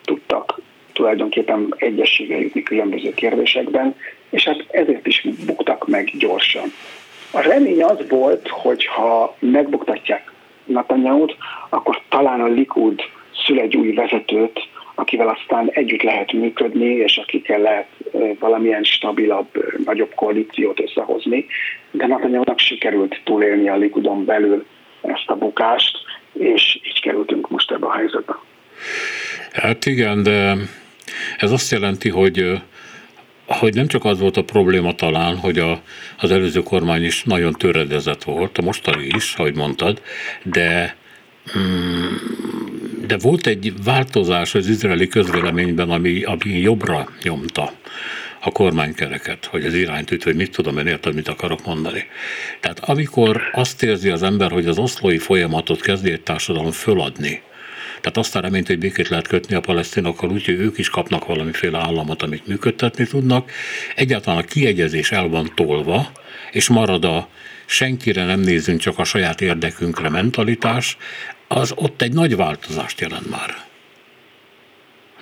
[0.04, 0.62] tudtak
[0.96, 3.96] tulajdonképpen egyességre jutni különböző kérdésekben,
[4.30, 6.74] és hát ezért is buktak meg gyorsan.
[7.32, 10.32] A remény az volt, hogy ha megbuktatják
[10.66, 11.36] Netanyahu-t,
[11.70, 13.02] akkor talán a Likud
[13.46, 14.60] szül egy új vezetőt,
[14.96, 17.88] akivel aztán együtt lehet működni, és akikkel lehet
[18.40, 19.48] valamilyen stabilabb,
[19.86, 21.46] nagyobb koalíciót összehozni.
[21.92, 24.66] De Netanyahu-nak sikerült túlélni a Likudon belül
[25.02, 25.98] ezt a bukást,
[26.34, 28.36] és így kerültünk most ebbe a helyzetbe.
[29.54, 30.56] Hát igen, de
[31.38, 32.62] ez azt jelenti, hogy
[33.46, 35.82] hogy nem csak az volt a probléma talán, hogy a,
[36.18, 40.02] az előző kormány is nagyon töredezett volt, a mostani is, ahogy mondtad,
[40.44, 40.96] de
[41.58, 42.16] mm,
[43.08, 47.72] de volt egy változás az izraeli közvéleményben, ami, ami jobbra nyomta
[48.40, 52.04] a kormánykereket, hogy az irányt üt, hogy mit tudom én érted, mit akarok mondani.
[52.60, 57.42] Tehát amikor azt érzi az ember, hogy az oszlói folyamatot kezdi egy társadalom föladni,
[58.06, 61.78] tehát azt a reményt, hogy békét lehet kötni a palesztinokkal, úgyhogy ők is kapnak valamiféle
[61.78, 63.52] államot, amit működtetni tudnak.
[63.96, 66.08] Egyáltalán a kiegyezés el van tolva,
[66.52, 67.28] és marad a
[67.66, 70.98] senkire nem nézünk, csak a saját érdekünkre mentalitás,
[71.48, 73.50] az ott egy nagy változást jelent már.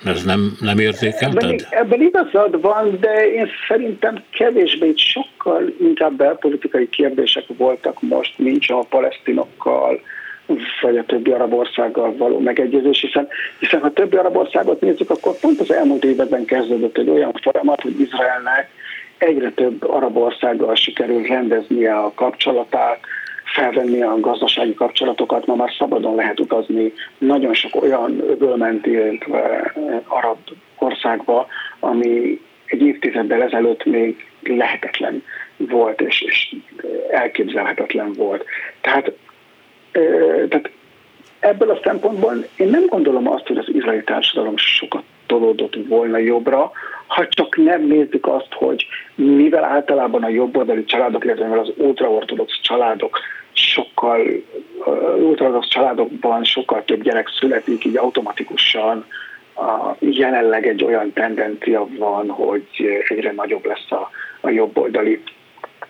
[0.04, 1.42] Ez nem, nem érzékelted?
[1.42, 8.70] Ebben, ebben igazad van, de én szerintem kevésbé sokkal inkább belpolitikai kérdések voltak most, nincs
[8.70, 10.00] a palesztinokkal,
[10.80, 13.28] vagy a többi arab országgal való megegyezés, hiszen,
[13.58, 17.80] hiszen ha többi arab országot nézzük, akkor pont az elmúlt években kezdődött egy olyan folyamat,
[17.80, 18.70] hogy Izraelnek
[19.18, 22.98] egyre több arab országgal sikerül rendeznie a kapcsolatát,
[23.44, 29.20] felvenni a gazdasági kapcsolatokat, ma már szabadon lehet utazni nagyon sok olyan öbölmenti
[30.06, 30.38] arab
[30.78, 31.46] országba,
[31.80, 35.22] ami egy évtizeddel ezelőtt még lehetetlen
[35.56, 36.54] volt, és, és
[37.10, 38.44] elképzelhetetlen volt.
[38.80, 39.12] Tehát,
[40.48, 40.70] tehát
[41.40, 46.72] ebből a szempontból én nem gondolom azt, hogy az izraeli társadalom sokat tolódott volna jobbra,
[47.06, 53.18] ha csak nem nézzük azt, hogy mivel általában a jobboldali családok, illetve az ultraortodox családok
[53.52, 54.26] sokkal,
[55.18, 59.06] ultraortodox családokban sokkal több gyerek születik, így automatikusan
[59.54, 62.66] a, jelenleg egy olyan tendencia van, hogy
[63.08, 65.22] egyre nagyobb lesz a, a jobboldali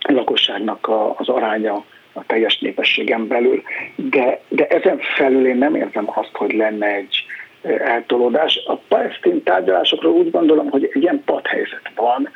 [0.00, 1.84] lakosságnak a, az aránya
[2.14, 3.62] a teljes népességen belül,
[3.96, 7.26] de, de ezen felül én nem érzem azt, hogy lenne egy,
[7.64, 8.62] eltolódás.
[8.66, 12.28] A palesztin tárgyalásokról úgy gondolom, hogy egy ilyen padhelyzet van,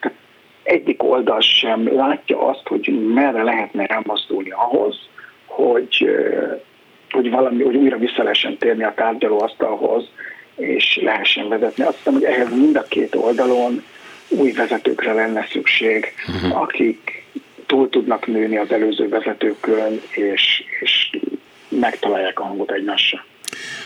[0.00, 0.18] tehát
[0.62, 4.96] egyik oldal sem látja azt, hogy merre lehetne elmozdulni ahhoz,
[5.46, 6.08] hogy,
[7.10, 10.08] hogy valami, hogy újra vissza lehessen térni a tárgyalóasztalhoz,
[10.56, 11.84] és lehessen vezetni.
[11.84, 13.84] Azt hiszem, hogy ehhez mind a két oldalon
[14.28, 16.60] új vezetőkre lenne szükség, uh-huh.
[16.60, 17.24] akik
[17.66, 21.10] túl tudnak nőni az előző vezetőkön, és, és
[21.68, 23.24] megtalálják a hangot egymással.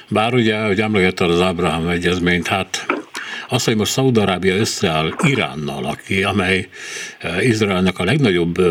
[0.09, 2.87] Bár ugye, hogy emlegetted az Ábrahám egyezményt, hát
[3.49, 6.69] az, hogy most Szaudarábia összeáll Iránnal, aki, amely
[7.19, 8.67] eh, Izraelnek a legnagyobb eh,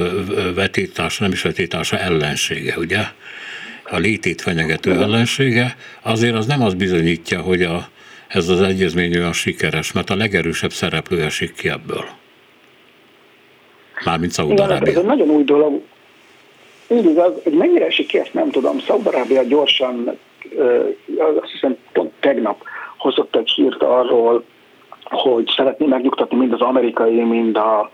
[0.55, 3.01] vetítása, nem is vetítása ellensége, ugye?
[3.89, 7.89] A létét fenyegető ellensége, azért az nem az bizonyítja, hogy a,
[8.28, 12.05] ez az egyezmény olyan sikeres, mert a legerősebb szereplő esik ki ebből.
[14.06, 14.91] Mármint Szaudarábia.
[14.91, 15.82] Ez egy nagyon új dolog.
[16.89, 18.80] Így igaz, hogy mennyire esik ki, ezt nem tudom.
[18.80, 20.18] Szaudarábia gyorsan
[21.41, 22.64] azt hiszem pont tegnap
[22.98, 24.43] hozott egy hírt arról,
[25.04, 27.91] hogy szeretné megnyugtatni mind az amerikai, mind a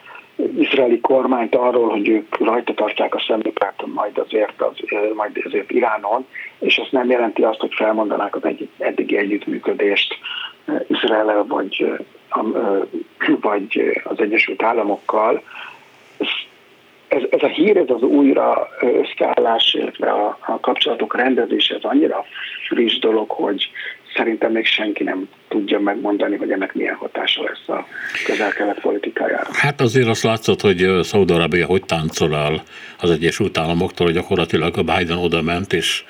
[0.58, 4.76] izraeli kormányt arról, hogy ők rajta tartják a szemüket majd azért, az,
[5.16, 6.26] majd azért Iránon,
[6.60, 10.18] és ez nem jelenti azt, hogy felmondanák az egy, eddigi együttműködést
[10.88, 11.94] Izrael vagy,
[13.42, 15.44] vagy az Egyesült Államokkal
[17.14, 22.26] ez, ez a hír, ez az újra összeállás, illetve a, a kapcsolatok rendezése, ez annyira
[22.68, 23.70] friss dolog, hogy
[24.16, 27.88] szerintem még senki nem tudja megmondani, hogy ennek milyen hatása lesz a
[28.26, 29.50] közel-kelet politikájára.
[29.52, 32.64] Hát azért azt látszott, hogy Szaudarabia hogy táncol el
[33.00, 36.04] az Egyesült Államoktól, hogy gyakorlatilag a Biden oda ment, és,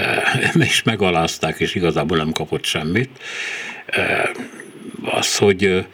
[0.68, 3.10] és megalázták, és igazából nem kapott semmit.
[5.04, 5.86] Az, hogy,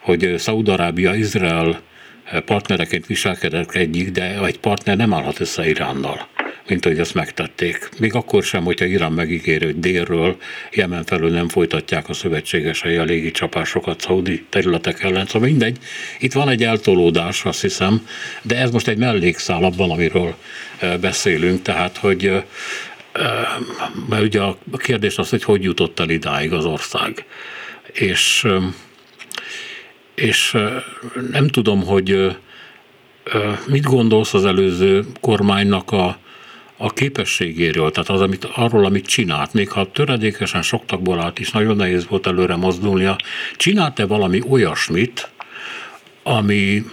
[0.00, 1.80] hogy Szaudarábia, Izrael
[2.44, 6.28] partnereként viselkedett egyik, de egy partner nem állhat össze Iránnal
[6.68, 7.88] mint hogy ezt megtették.
[7.98, 10.36] Még akkor sem, hogyha Irán megígéri, hogy délről,
[10.72, 15.26] Jemen felől nem folytatják a szövetségesei a légi csapásokat szaudi területek ellen.
[15.26, 15.78] Szóval mindegy,
[16.18, 18.06] itt van egy eltolódás, azt hiszem,
[18.42, 20.34] de ez most egy mellékszál abban, amiről
[21.00, 22.42] beszélünk, tehát, hogy
[24.08, 27.24] mert ugye a kérdés az, hogy hogy jutott el idáig az ország.
[27.92, 28.46] És
[30.18, 30.56] és
[31.30, 32.36] nem tudom, hogy
[33.66, 36.18] mit gondolsz az előző kormánynak a,
[36.76, 41.50] a képességéről, tehát az, amit, arról, amit csinált, még ha töredékesen sok tagból állt is,
[41.50, 43.16] nagyon nehéz volt előre mozdulnia,
[43.56, 45.30] csinált-e valami olyasmit,
[46.22, 46.84] ami,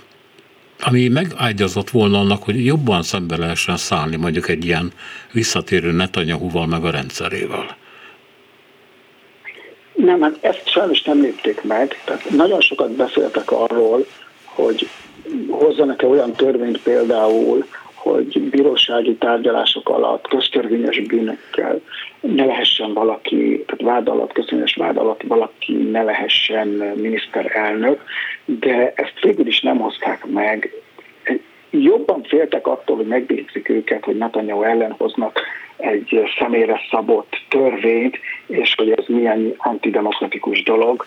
[0.79, 4.91] ami megágyazott volna annak, hogy jobban szembe lehessen szállni mondjuk egy ilyen
[5.31, 7.77] visszatérő Netanyahu-val meg a rendszerével?
[9.95, 12.01] Nem, hát ezt sajnos nem lépték meg.
[12.05, 14.05] Tehát nagyon sokat beszéltek arról,
[14.43, 14.87] hogy
[15.49, 21.81] hozzanak-e olyan törvényt például, hogy bírósági tárgyalások alatt köztörvényes bűnökkel
[22.19, 28.01] ne lehessen valaki, tehát vád alatt, köztörvényes vád alatt valaki ne lehessen miniszterelnök,
[28.45, 30.71] de ezt végül is nem hozták meg.
[31.69, 35.39] Jobban féltek attól, hogy megbízik őket, hogy Netanyahu ellen hoznak
[35.77, 41.05] egy személyre szabott törvényt, és hogy ez milyen antidemokratikus dolog,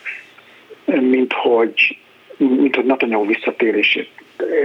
[0.87, 1.99] mint hogy
[2.37, 4.11] mint hogy Netanyahu visszatérését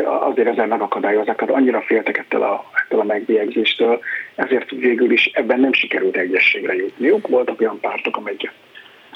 [0.06, 4.00] azért ezzel megakadályozzák, hát annyira féltek ettől a, ettől a megbélyegzéstől,
[4.36, 7.28] ezért végül is ebben nem sikerült egyességre jutniuk.
[7.28, 8.54] Voltak olyan pártok, amelyek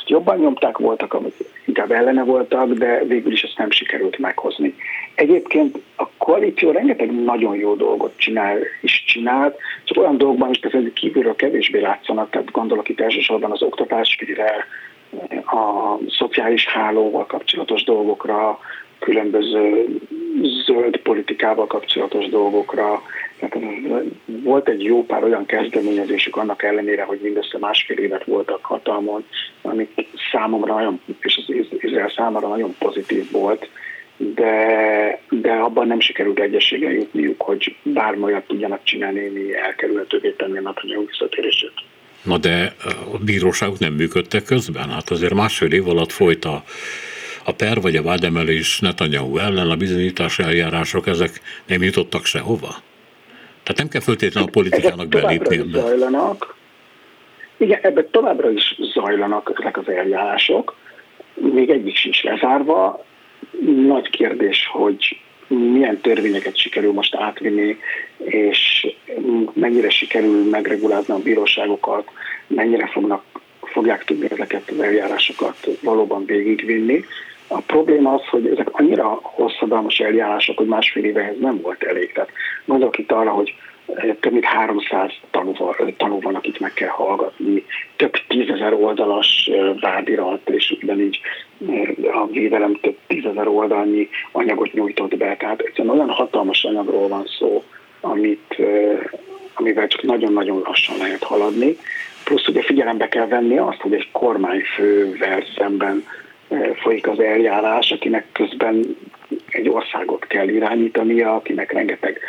[0.07, 1.33] ezt jobban nyomták, voltak, amik
[1.65, 4.75] inkább ellene voltak, de végül is ezt nem sikerült meghozni.
[5.15, 10.93] Egyébként a koalíció rengeteg nagyon jó dolgot csinál, is csinált, csak olyan dolgokban is ez
[10.93, 14.65] kívülről kevésbé látszanak, tehát gondolok itt elsősorban az oktatásügyre,
[15.45, 18.59] a szociális hálóval kapcsolatos dolgokra,
[18.99, 19.85] különböző
[20.65, 23.01] zöld politikával kapcsolatos dolgokra.
[23.39, 23.67] Tehát
[24.25, 29.25] volt egy jó pár olyan kezdeményezésük annak ellenére, hogy mindössze másfél évet voltak hatalmon,
[29.61, 29.87] ami
[30.31, 33.69] számomra nagyon, és az Izrael számára nagyon pozitív volt,
[34.17, 40.57] de, de abban nem sikerült egyességen jutniuk, hogy bármi olyat tudjanak csinálni, ami elkerülhetővé tenni
[40.57, 41.73] a Netanyahu visszatérését.
[42.23, 42.75] Na de
[43.13, 44.89] a bíróságok nem működtek közben?
[44.89, 46.63] Hát azért másfél év alatt folyt a
[47.47, 52.75] a per vagy a vádemelés Netanyahu ellen, a bizonyítási eljárások, ezek nem jutottak sehova?
[53.63, 55.79] Tehát nem kell föltétlenül a politikának belépni ebbe.
[55.79, 56.55] Zajlanak.
[57.57, 60.75] Igen, ebben továbbra is zajlanak ezek az eljárások.
[61.33, 63.05] Még egyik sincs lezárva.
[63.87, 67.77] Nagy kérdés, hogy milyen törvényeket sikerül most átvinni,
[68.17, 68.87] és
[69.53, 72.09] mennyire sikerül megregulázni a bíróságokat,
[72.47, 73.23] mennyire fognak,
[73.61, 77.05] fogják tudni ezeket az eljárásokat valóban végigvinni.
[77.47, 82.11] A probléma az, hogy ezek annyira hosszadalmas eljárások, hogy másfél évehez nem volt elég.
[82.11, 82.29] Tehát
[82.65, 83.55] gondolok itt arra, hogy
[83.93, 85.53] eh, több mint 300 tanú,
[85.97, 91.19] tanú van, akit meg kell hallgatni, több tízezer oldalas eh, vádirat, és ugyanígy
[91.67, 95.35] eh, a védelem több tízezer oldalnyi anyagot nyújtott be.
[95.35, 97.63] Tehát egyszerűen olyan hatalmas anyagról van szó,
[98.01, 98.55] amit,
[99.53, 101.77] amivel csak nagyon-nagyon lassan lehet haladni.
[102.23, 106.03] Plusz ugye figyelembe kell venni azt, hogy egy kormányfővel szemben
[106.81, 108.97] folyik az eljárás, akinek közben
[109.49, 112.19] egy országot kell irányítania, akinek rengeteg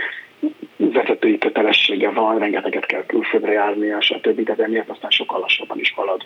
[0.77, 4.41] vezetői kötelessége van, rengeteget kell külföldre járnia, stb.
[4.41, 6.25] De emiatt aztán sokkal lassabban is halad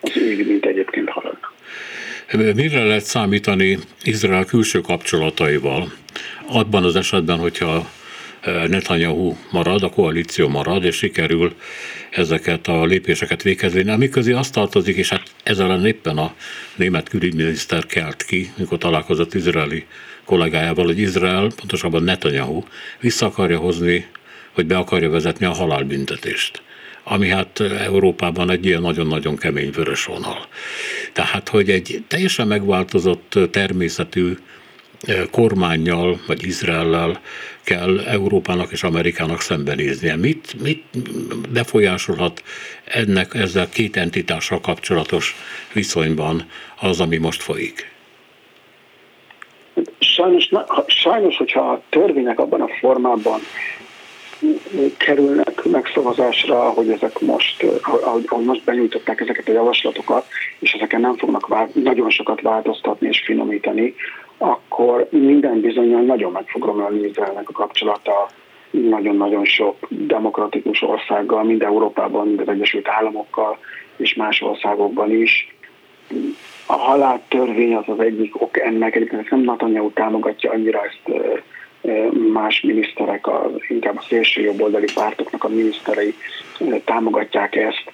[0.00, 1.36] az ügy, mint egyébként halad.
[2.54, 5.92] Mire lehet számítani Izrael külső kapcsolataival?
[6.48, 7.86] Abban az esetben, hogyha
[8.44, 11.54] Netanyahu marad, a koalíció marad, és sikerül
[12.10, 16.34] ezeket a lépéseket végezni, ami közé azt tartozik, és hát ezzel éppen a
[16.76, 19.86] német külügyminiszter kelt ki, mikor találkozott izraeli
[20.24, 22.62] kollégájával, hogy Izrael, pontosabban Netanyahu
[23.00, 24.06] vissza akarja hozni,
[24.52, 26.62] hogy be akarja vezetni a halálbüntetést
[27.04, 30.46] ami hát Európában egy ilyen nagyon-nagyon kemény vörös vonal.
[31.12, 34.36] Tehát, hogy egy teljesen megváltozott természetű
[35.30, 37.20] kormányjal, vagy Izraellel
[37.62, 40.16] kell Európának és Amerikának szembenéznie.
[40.16, 40.84] Mit, mit
[41.52, 42.42] befolyásolhat
[42.84, 45.36] ennek ezzel két entitással kapcsolatos
[45.72, 46.46] viszonyban
[46.80, 47.92] az, ami most folyik?
[49.98, 50.48] Sajnos,
[50.86, 53.40] sajnos, hogyha a törvények abban a formában
[54.96, 60.26] kerülnek megszavazásra, hogy ezek most, ahogy, most benyújtották ezeket a javaslatokat,
[60.58, 63.94] és ezeken nem fognak vál, nagyon sokat változtatni és finomítani,
[64.38, 68.28] akkor minden bizonyal nagyon meg fog romlani Izraelnek a kapcsolata
[68.70, 73.58] nagyon-nagyon sok demokratikus országgal, mind Európában, mind az Egyesült Államokkal
[73.96, 75.54] és más országokban is.
[76.66, 81.20] A haláltörvény az az egyik ok ennek, egyébként nem Netanyahu támogatja annyira ezt
[82.32, 86.14] más miniszterek, a, inkább a szélső jobboldali pártoknak a miniszterei
[86.84, 87.84] támogatják ezt,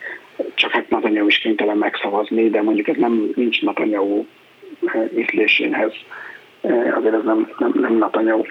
[0.54, 4.24] csak hát Netanyahu is kénytelen megszavazni, de mondjuk ez nem nincs Netanyahu
[5.16, 5.92] ízléséhez
[6.96, 8.42] azért ez nem, nem, nem Netanyahu.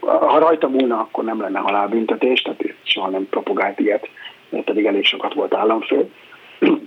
[0.00, 4.08] Ha rajta múlna, akkor nem lenne halálbüntetés, tehát soha nem propagált ilyet,
[4.64, 6.10] pedig elég sokat volt államfő.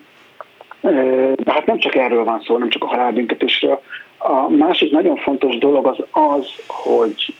[1.35, 3.81] De hát nem csak erről van szó, nem csak a halálbüntetésről.
[4.17, 7.33] A másik nagyon fontos dolog az az, hogy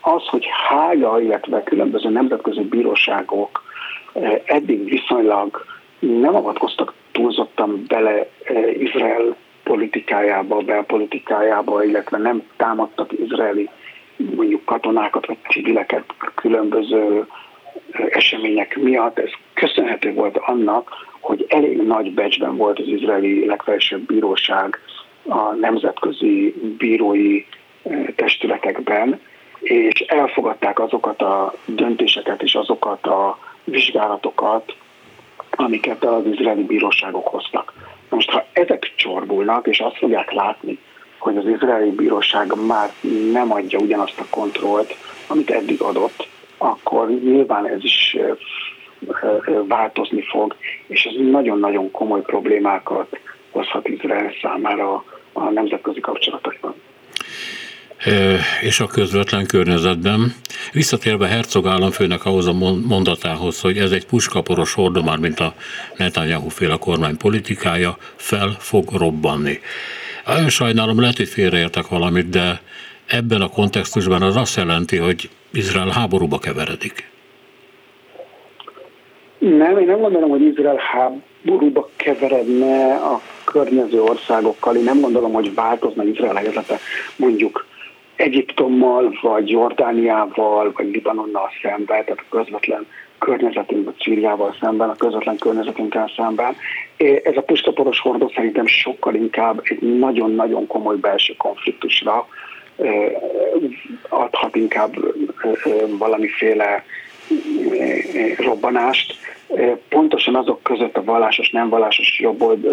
[0.00, 3.62] az, hogy Hága, illetve különböző nemzetközi bíróságok
[4.44, 5.64] eddig viszonylag
[5.98, 8.28] nem avatkoztak túlzottan bele
[8.78, 9.36] Izrael
[9.68, 13.68] politikájába, belpolitikájába, illetve nem támadtak izraeli
[14.16, 16.04] mondjuk katonákat vagy civileket
[16.34, 17.26] különböző
[18.10, 19.18] események miatt.
[19.18, 20.90] Ez köszönhető volt annak,
[21.20, 24.78] hogy elég nagy becsben volt az izraeli legfelsőbb bíróság
[25.28, 27.44] a nemzetközi bírói
[28.16, 29.20] testületekben,
[29.60, 34.76] és elfogadták azokat a döntéseket és azokat a vizsgálatokat,
[35.50, 37.72] amiket az izraeli bíróságok hoztak.
[38.08, 40.78] Most, ha ezek csorbulnak, és azt fogják látni,
[41.18, 42.90] hogy az izraeli bíróság már
[43.32, 44.94] nem adja ugyanazt a kontrollt,
[45.26, 46.28] amit eddig adott,
[46.58, 48.16] akkor nyilván ez is
[49.68, 50.56] változni fog,
[50.86, 53.18] és ez nagyon-nagyon komoly problémákat
[53.50, 56.74] hozhat Izrael számára a nemzetközi kapcsolatokban.
[58.60, 60.34] És a közvetlen környezetben.
[60.72, 62.52] Visszatérve Herzog államfőnek ahhoz a
[62.88, 65.54] mondatához, hogy ez egy puskaporos hordó, már mint a
[65.96, 69.60] Netanyahu féle kormány politikája, fel fog robbanni.
[70.26, 72.60] Nagyon sajnálom, lehet, hogy félreértek valamit, de
[73.06, 77.10] ebben a kontextusban az azt jelenti, hogy Izrael háborúba keveredik.
[79.38, 84.76] Nem, én nem gondolom, hogy Izrael háborúba keveredne a környező országokkal.
[84.76, 86.78] Én nem gondolom, hogy változna Izrael helyzete
[87.16, 87.66] mondjuk
[88.18, 92.86] Egyiptommal, vagy Jordániával, vagy Libanonnal szemben, tehát a közvetlen
[93.18, 96.56] környezetünk, vagy Szíriával szemben, a közvetlen környezetünkkel szemben.
[97.24, 102.28] Ez a puskaporos hordó szerintem sokkal inkább egy nagyon-nagyon komoly belső konfliktusra
[104.08, 104.94] adhat inkább
[105.98, 106.84] valamiféle
[108.38, 109.14] robbanást.
[109.88, 112.66] Pontosan azok között a vallásos, nem vallásos jobbold,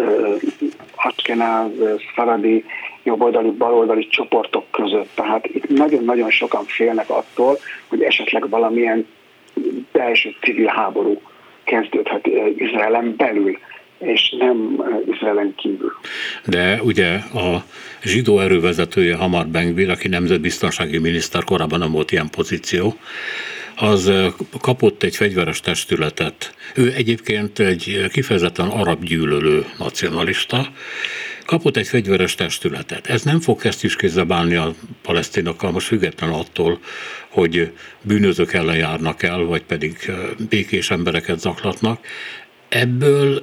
[0.94, 1.70] Atkenáz,
[2.14, 2.64] Szaradi,
[3.06, 5.08] jobboldali, baloldali csoportok között.
[5.14, 9.06] Tehát itt nagyon-nagyon sokan félnek attól, hogy esetleg valamilyen
[9.92, 11.20] belső civil háború
[11.64, 12.26] kezdődhet
[12.56, 13.58] Izraelen belül
[13.98, 14.82] és nem
[15.12, 15.92] Izraelen kívül.
[16.44, 17.64] De ugye a
[18.02, 22.94] zsidó erővezetője Hamar Bengvir, aki nemzetbiztonsági miniszter, korábban nem volt ilyen pozíció,
[23.76, 24.12] az
[24.60, 26.54] kapott egy fegyveres testületet.
[26.74, 30.66] Ő egyébként egy kifejezetten arab gyűlölő nacionalista,
[31.46, 33.06] kapott egy fegyveres testületet.
[33.06, 36.80] Ez nem fog ezt is bánni a palesztinokkal, most független attól,
[37.28, 37.72] hogy
[38.02, 40.12] bűnözők ellen járnak el, vagy pedig
[40.48, 42.06] békés embereket zaklatnak.
[42.68, 43.42] Ebből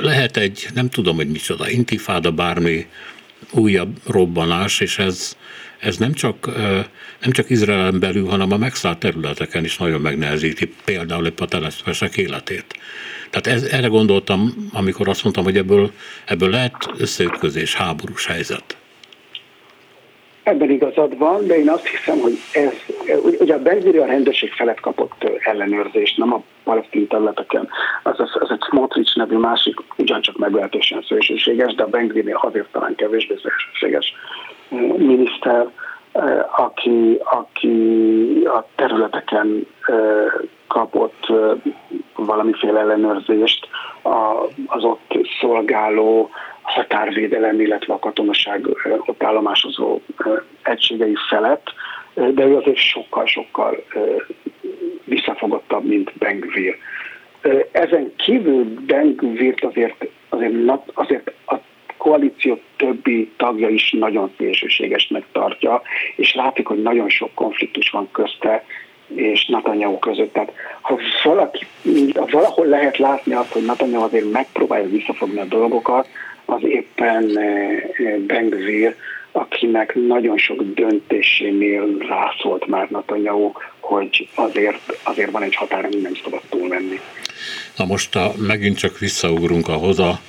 [0.00, 2.86] lehet egy, nem tudom, hogy micsoda, intifáda, bármi
[3.50, 5.36] újabb robbanás, és ez,
[5.78, 6.46] ez nem csak,
[7.20, 12.78] nem csak Izraelen belül, hanem a megszállt területeken is nagyon megnehezíti például a teleszpesek életét.
[13.30, 15.90] Tehát ez, erre gondoltam, amikor azt mondtam, hogy ebből,
[16.26, 18.76] ebből lehet összeütközés, háborús helyzet.
[20.42, 22.72] Ebben igazad van, de én azt hiszem, hogy ez,
[23.38, 27.68] ugye a Benziri a rendőrség felett kapott ellenőrzést, nem a palesztin területeken.
[28.02, 32.94] Az, az, az egy Smotrich nevű másik, ugyancsak meglehetősen szélsőséges, de a Benziri azért talán
[32.94, 34.14] kevésbé szélsőséges
[34.96, 35.66] miniszter,
[36.56, 39.66] aki, aki a területeken
[40.66, 41.26] kapott
[42.16, 43.68] valamiféle ellenőrzést
[44.66, 46.30] az ott szolgáló
[46.62, 48.66] határvédelem, illetve a katonaság
[49.06, 50.00] ott állomásozó
[50.62, 51.72] egységei felett,
[52.14, 53.84] de ő azért sokkal-sokkal
[55.04, 56.76] visszafogottabb, mint Bengvir.
[57.72, 60.54] Ezen kívül Bengvirt azért, azért,
[60.94, 61.54] azért a
[62.00, 65.82] koalíció többi tagja is nagyon szélsőségesnek tartja,
[66.16, 68.64] és látszik, hogy nagyon sok konfliktus van közte
[69.14, 70.32] és Netanyahu között.
[70.32, 71.66] Tehát ha valaki,
[72.14, 76.08] ha valahol lehet látni azt, hogy Netanyahu azért megpróbálja visszafogni a dolgokat,
[76.44, 78.96] az éppen eh, eh, Bengvir,
[79.32, 86.14] akinek nagyon sok döntésénél rászólt már Netanyahu, hogy azért, azért van egy határ, ami nem
[86.24, 87.00] szabad túlmenni.
[87.76, 90.20] Na most a, megint csak visszaugrunk ahhoz a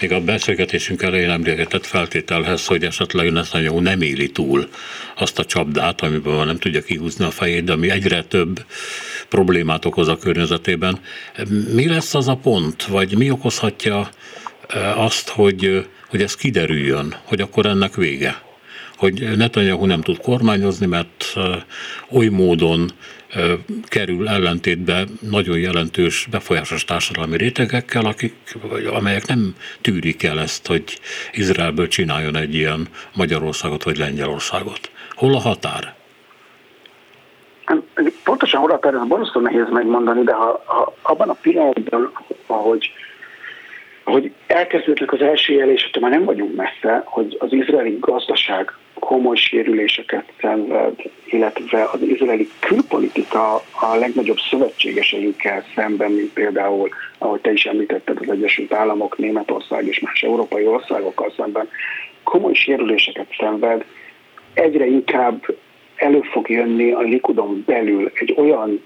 [0.00, 4.68] még a beszélgetésünk elején emlékezett feltételhez, hogy esetleg Netanyahu nem éli túl
[5.14, 8.64] azt a csapdát, amiben nem tudja kihúzni a fejét, de ami egyre több
[9.28, 10.98] problémát okoz a környezetében.
[11.72, 14.08] Mi lesz az a pont, vagy mi okozhatja
[14.68, 18.42] eh, azt, hogy, hogy ez kiderüljön, hogy akkor ennek vége?
[18.96, 21.62] Hogy Netanyahu nem tud kormányozni, mert eh,
[22.10, 22.92] oly módon
[23.88, 28.34] kerül ellentétbe nagyon jelentős befolyásos társadalmi rétegekkel, akik,
[28.92, 30.82] amelyek nem tűrik el ezt, hogy
[31.32, 34.90] Izraelből csináljon egy ilyen Magyarországot vagy Lengyelországot.
[35.14, 35.94] Hol a határ?
[38.24, 42.12] Pontosan hol a határ, ez borzasztó nehéz megmondani, de ha, ha abban a pillanatban,
[42.46, 42.92] ahogy
[44.04, 50.24] hogy elkezdődnek az első jelések, már nem vagyunk messze, hogy az izraeli gazdaság komoly sérüléseket
[50.40, 50.94] szenved,
[51.24, 56.88] illetve az izraeli külpolitika a legnagyobb szövetségeseinkkel szemben, mint például,
[57.18, 61.68] ahogy te is említetted, az Egyesült Államok, Németország és más európai országokkal szemben
[62.22, 63.84] komoly sérüléseket szenved,
[64.54, 65.56] egyre inkább
[65.96, 68.82] elő fog jönni a Likudon belül egy olyan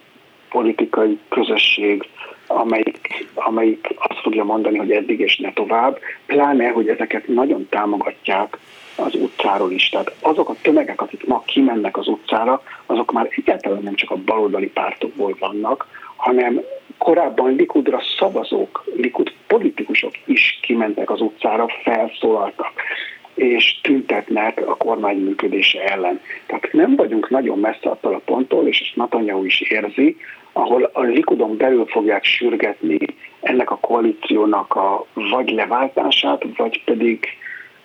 [0.51, 2.09] politikai közösség,
[2.47, 8.59] amelyik, amelyik azt fogja mondani, hogy eddig és ne tovább, pláne, hogy ezeket nagyon támogatják
[8.97, 9.89] az utcáról is.
[9.89, 14.17] Tehát azok a tömegek, akik ma kimennek az utcára, azok már egyáltalán nem csak a
[14.17, 15.87] baloldali pártokból vannak,
[16.17, 16.61] hanem
[16.99, 22.73] korábban Likudra szavazók, Likud politikusok is kimentek az utcára, felszólaltak
[23.35, 26.21] és tüntetnek a kormány működése ellen.
[26.47, 30.17] Tehát nem vagyunk nagyon messze attól a ponttól, és ezt Netanyahu is érzi,
[30.53, 32.99] ahol a Likudon belül fogják sürgetni
[33.41, 37.27] ennek a koalíciónak a vagy leváltását, vagy pedig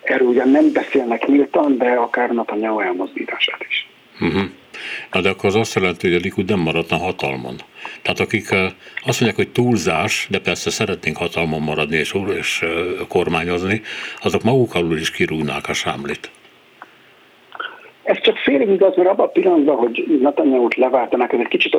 [0.09, 3.87] erről ugyan nem beszélnek nyíltan, de akár Netanyahu elmozdítását is.
[4.19, 4.49] Uh-huh.
[5.11, 7.55] Na de akkor az azt jelenti, hogy a Likud nem maradna hatalmon.
[8.01, 8.49] Tehát akik
[9.03, 12.65] azt mondják, hogy túlzás, de persze szeretnénk hatalmon maradni és, és
[13.07, 13.81] kormányozni,
[14.21, 16.29] azok maguk alul is kirúgnák a sámlit.
[18.07, 21.77] Ez csak félig igaz, mert abban a pillanatban, hogy Netanyahu-t leváltanak, ez egy kicsit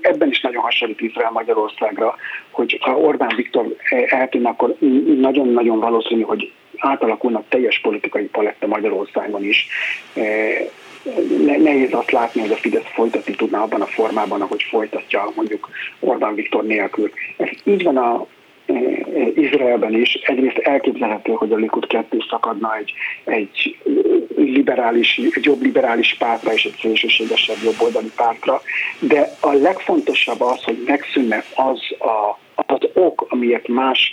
[0.00, 2.16] ebben is nagyon hasonlít Izrael Magyarországra,
[2.50, 3.76] hogy ha Orbán Viktor
[4.06, 4.74] eltűnne, akkor
[5.20, 9.68] nagyon-nagyon valószínű, hogy átalakulnak teljes politikai paletta Magyarországon is
[11.62, 15.68] nehéz azt látni, hogy a Fidesz folytatni tudná abban a formában, ahogy folytatja mondjuk
[16.00, 17.10] Orbán Viktor nélkül.
[17.36, 18.26] Ez így van a e, e,
[19.34, 22.92] Izraelben is egyrészt elképzelhető, hogy a Likud kettő szakadna egy,
[23.24, 23.76] egy
[24.36, 28.62] liberális, egy jobb liberális pártra és egy szélsőségesebb jobboldali pártra,
[28.98, 34.12] de a legfontosabb az, hogy megszűnne az a, az ok, amiért más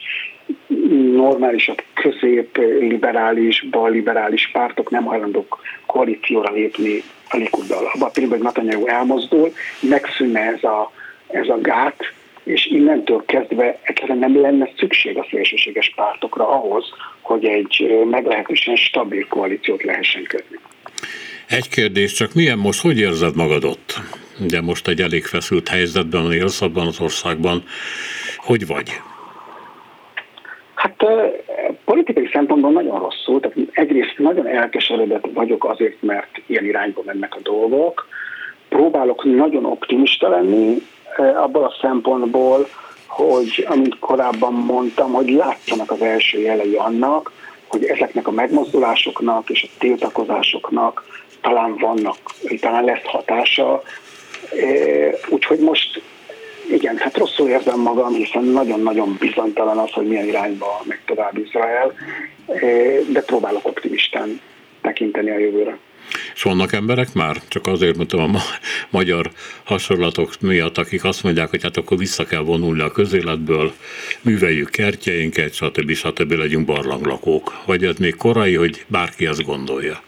[1.13, 7.91] normálisabb közép liberális, bal liberális pártok nem hajlandók koalícióra lépni a Likuddal.
[7.93, 10.91] Abban a pillanatban, hogy Netanyahu elmozdul, megszűnne ez a,
[11.27, 12.13] ez a gát,
[12.47, 16.85] és innentől kezdve egyszerűen nem lenne szükség a szélsőséges pártokra ahhoz,
[17.21, 20.57] hogy egy meglehetősen stabil koalíciót lehessen kötni.
[21.47, 23.93] Egy kérdés, csak milyen most, hogy érzed magad ott?
[24.41, 27.63] Ugye most egy elég feszült helyzetben élsz abban az országban.
[28.37, 28.91] Hogy vagy?
[30.73, 31.05] Hát
[31.85, 37.39] politikai szempontból nagyon rosszul, tehát egyrészt nagyon elkeseredett vagyok azért, mert ilyen irányba mennek a
[37.43, 38.07] dolgok.
[38.69, 40.77] Próbálok nagyon optimista lenni
[41.17, 42.67] abból a szempontból,
[43.07, 47.31] hogy amint korábban mondtam, hogy látszanak az első jelei annak,
[47.67, 51.05] hogy ezeknek a megmozdulásoknak és a tiltakozásoknak
[51.41, 52.17] talán vannak,
[52.59, 53.81] talán lesz hatása.
[55.29, 56.01] Úgyhogy most
[56.71, 61.93] igen, hát rosszul érzem magam, hiszen nagyon-nagyon bizonytalan az, hogy milyen irányba megy tovább Izrael,
[63.09, 64.41] de próbálok optimistán
[64.81, 65.77] tekinteni a jövőre.
[66.35, 68.39] És vannak emberek már, csak azért mondtam a ma-
[68.89, 69.29] magyar
[69.63, 73.71] hasonlatok miatt, akik azt mondják, hogy hát akkor vissza kell vonulni a közéletből,
[74.21, 75.91] műveljük kertjeinket, stb.
[75.91, 76.31] stb.
[76.31, 77.53] legyünk barlanglakók.
[77.65, 80.05] Vagy ez még korai, hogy bárki ezt gondolja?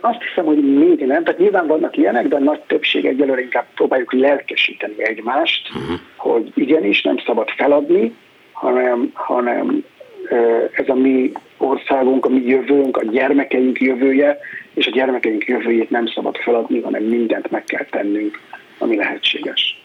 [0.00, 1.24] Azt hiszem, hogy még nem.
[1.24, 5.98] Tehát nyilván vannak ilyenek, de a nagy többség egyelőre inkább próbáljuk lelkesíteni egymást, uh-huh.
[6.16, 8.14] hogy igenis nem szabad feladni,
[8.52, 9.84] hanem, hanem
[10.72, 14.38] ez a mi országunk, a mi jövőnk, a gyermekeink jövője,
[14.74, 18.40] és a gyermekeink jövőjét nem szabad feladni, hanem mindent meg kell tennünk,
[18.78, 19.82] ami lehetséges.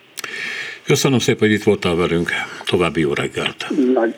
[0.85, 2.29] Köszönöm szépen, hogy itt voltál velünk.
[2.65, 3.67] További jó reggelt.
[3.93, 4.13] Nagy,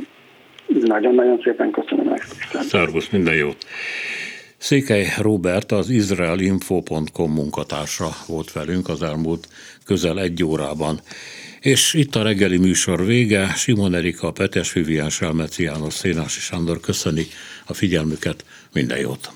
[0.67, 2.35] nagyon-nagyon szépen köszönöm ezt.
[2.69, 3.57] Szervusz, minden jót.
[4.57, 9.47] Székely Robert, az izraelinfo.com munkatársa volt velünk az elmúlt
[9.85, 10.99] közel egy órában.
[11.65, 13.53] És itt a reggeli műsor vége.
[13.55, 17.27] Simon Erika, Petes Vivian Selmeci János, Szénási Sándor köszöni
[17.65, 18.45] a figyelmüket.
[18.73, 19.35] Minden jót!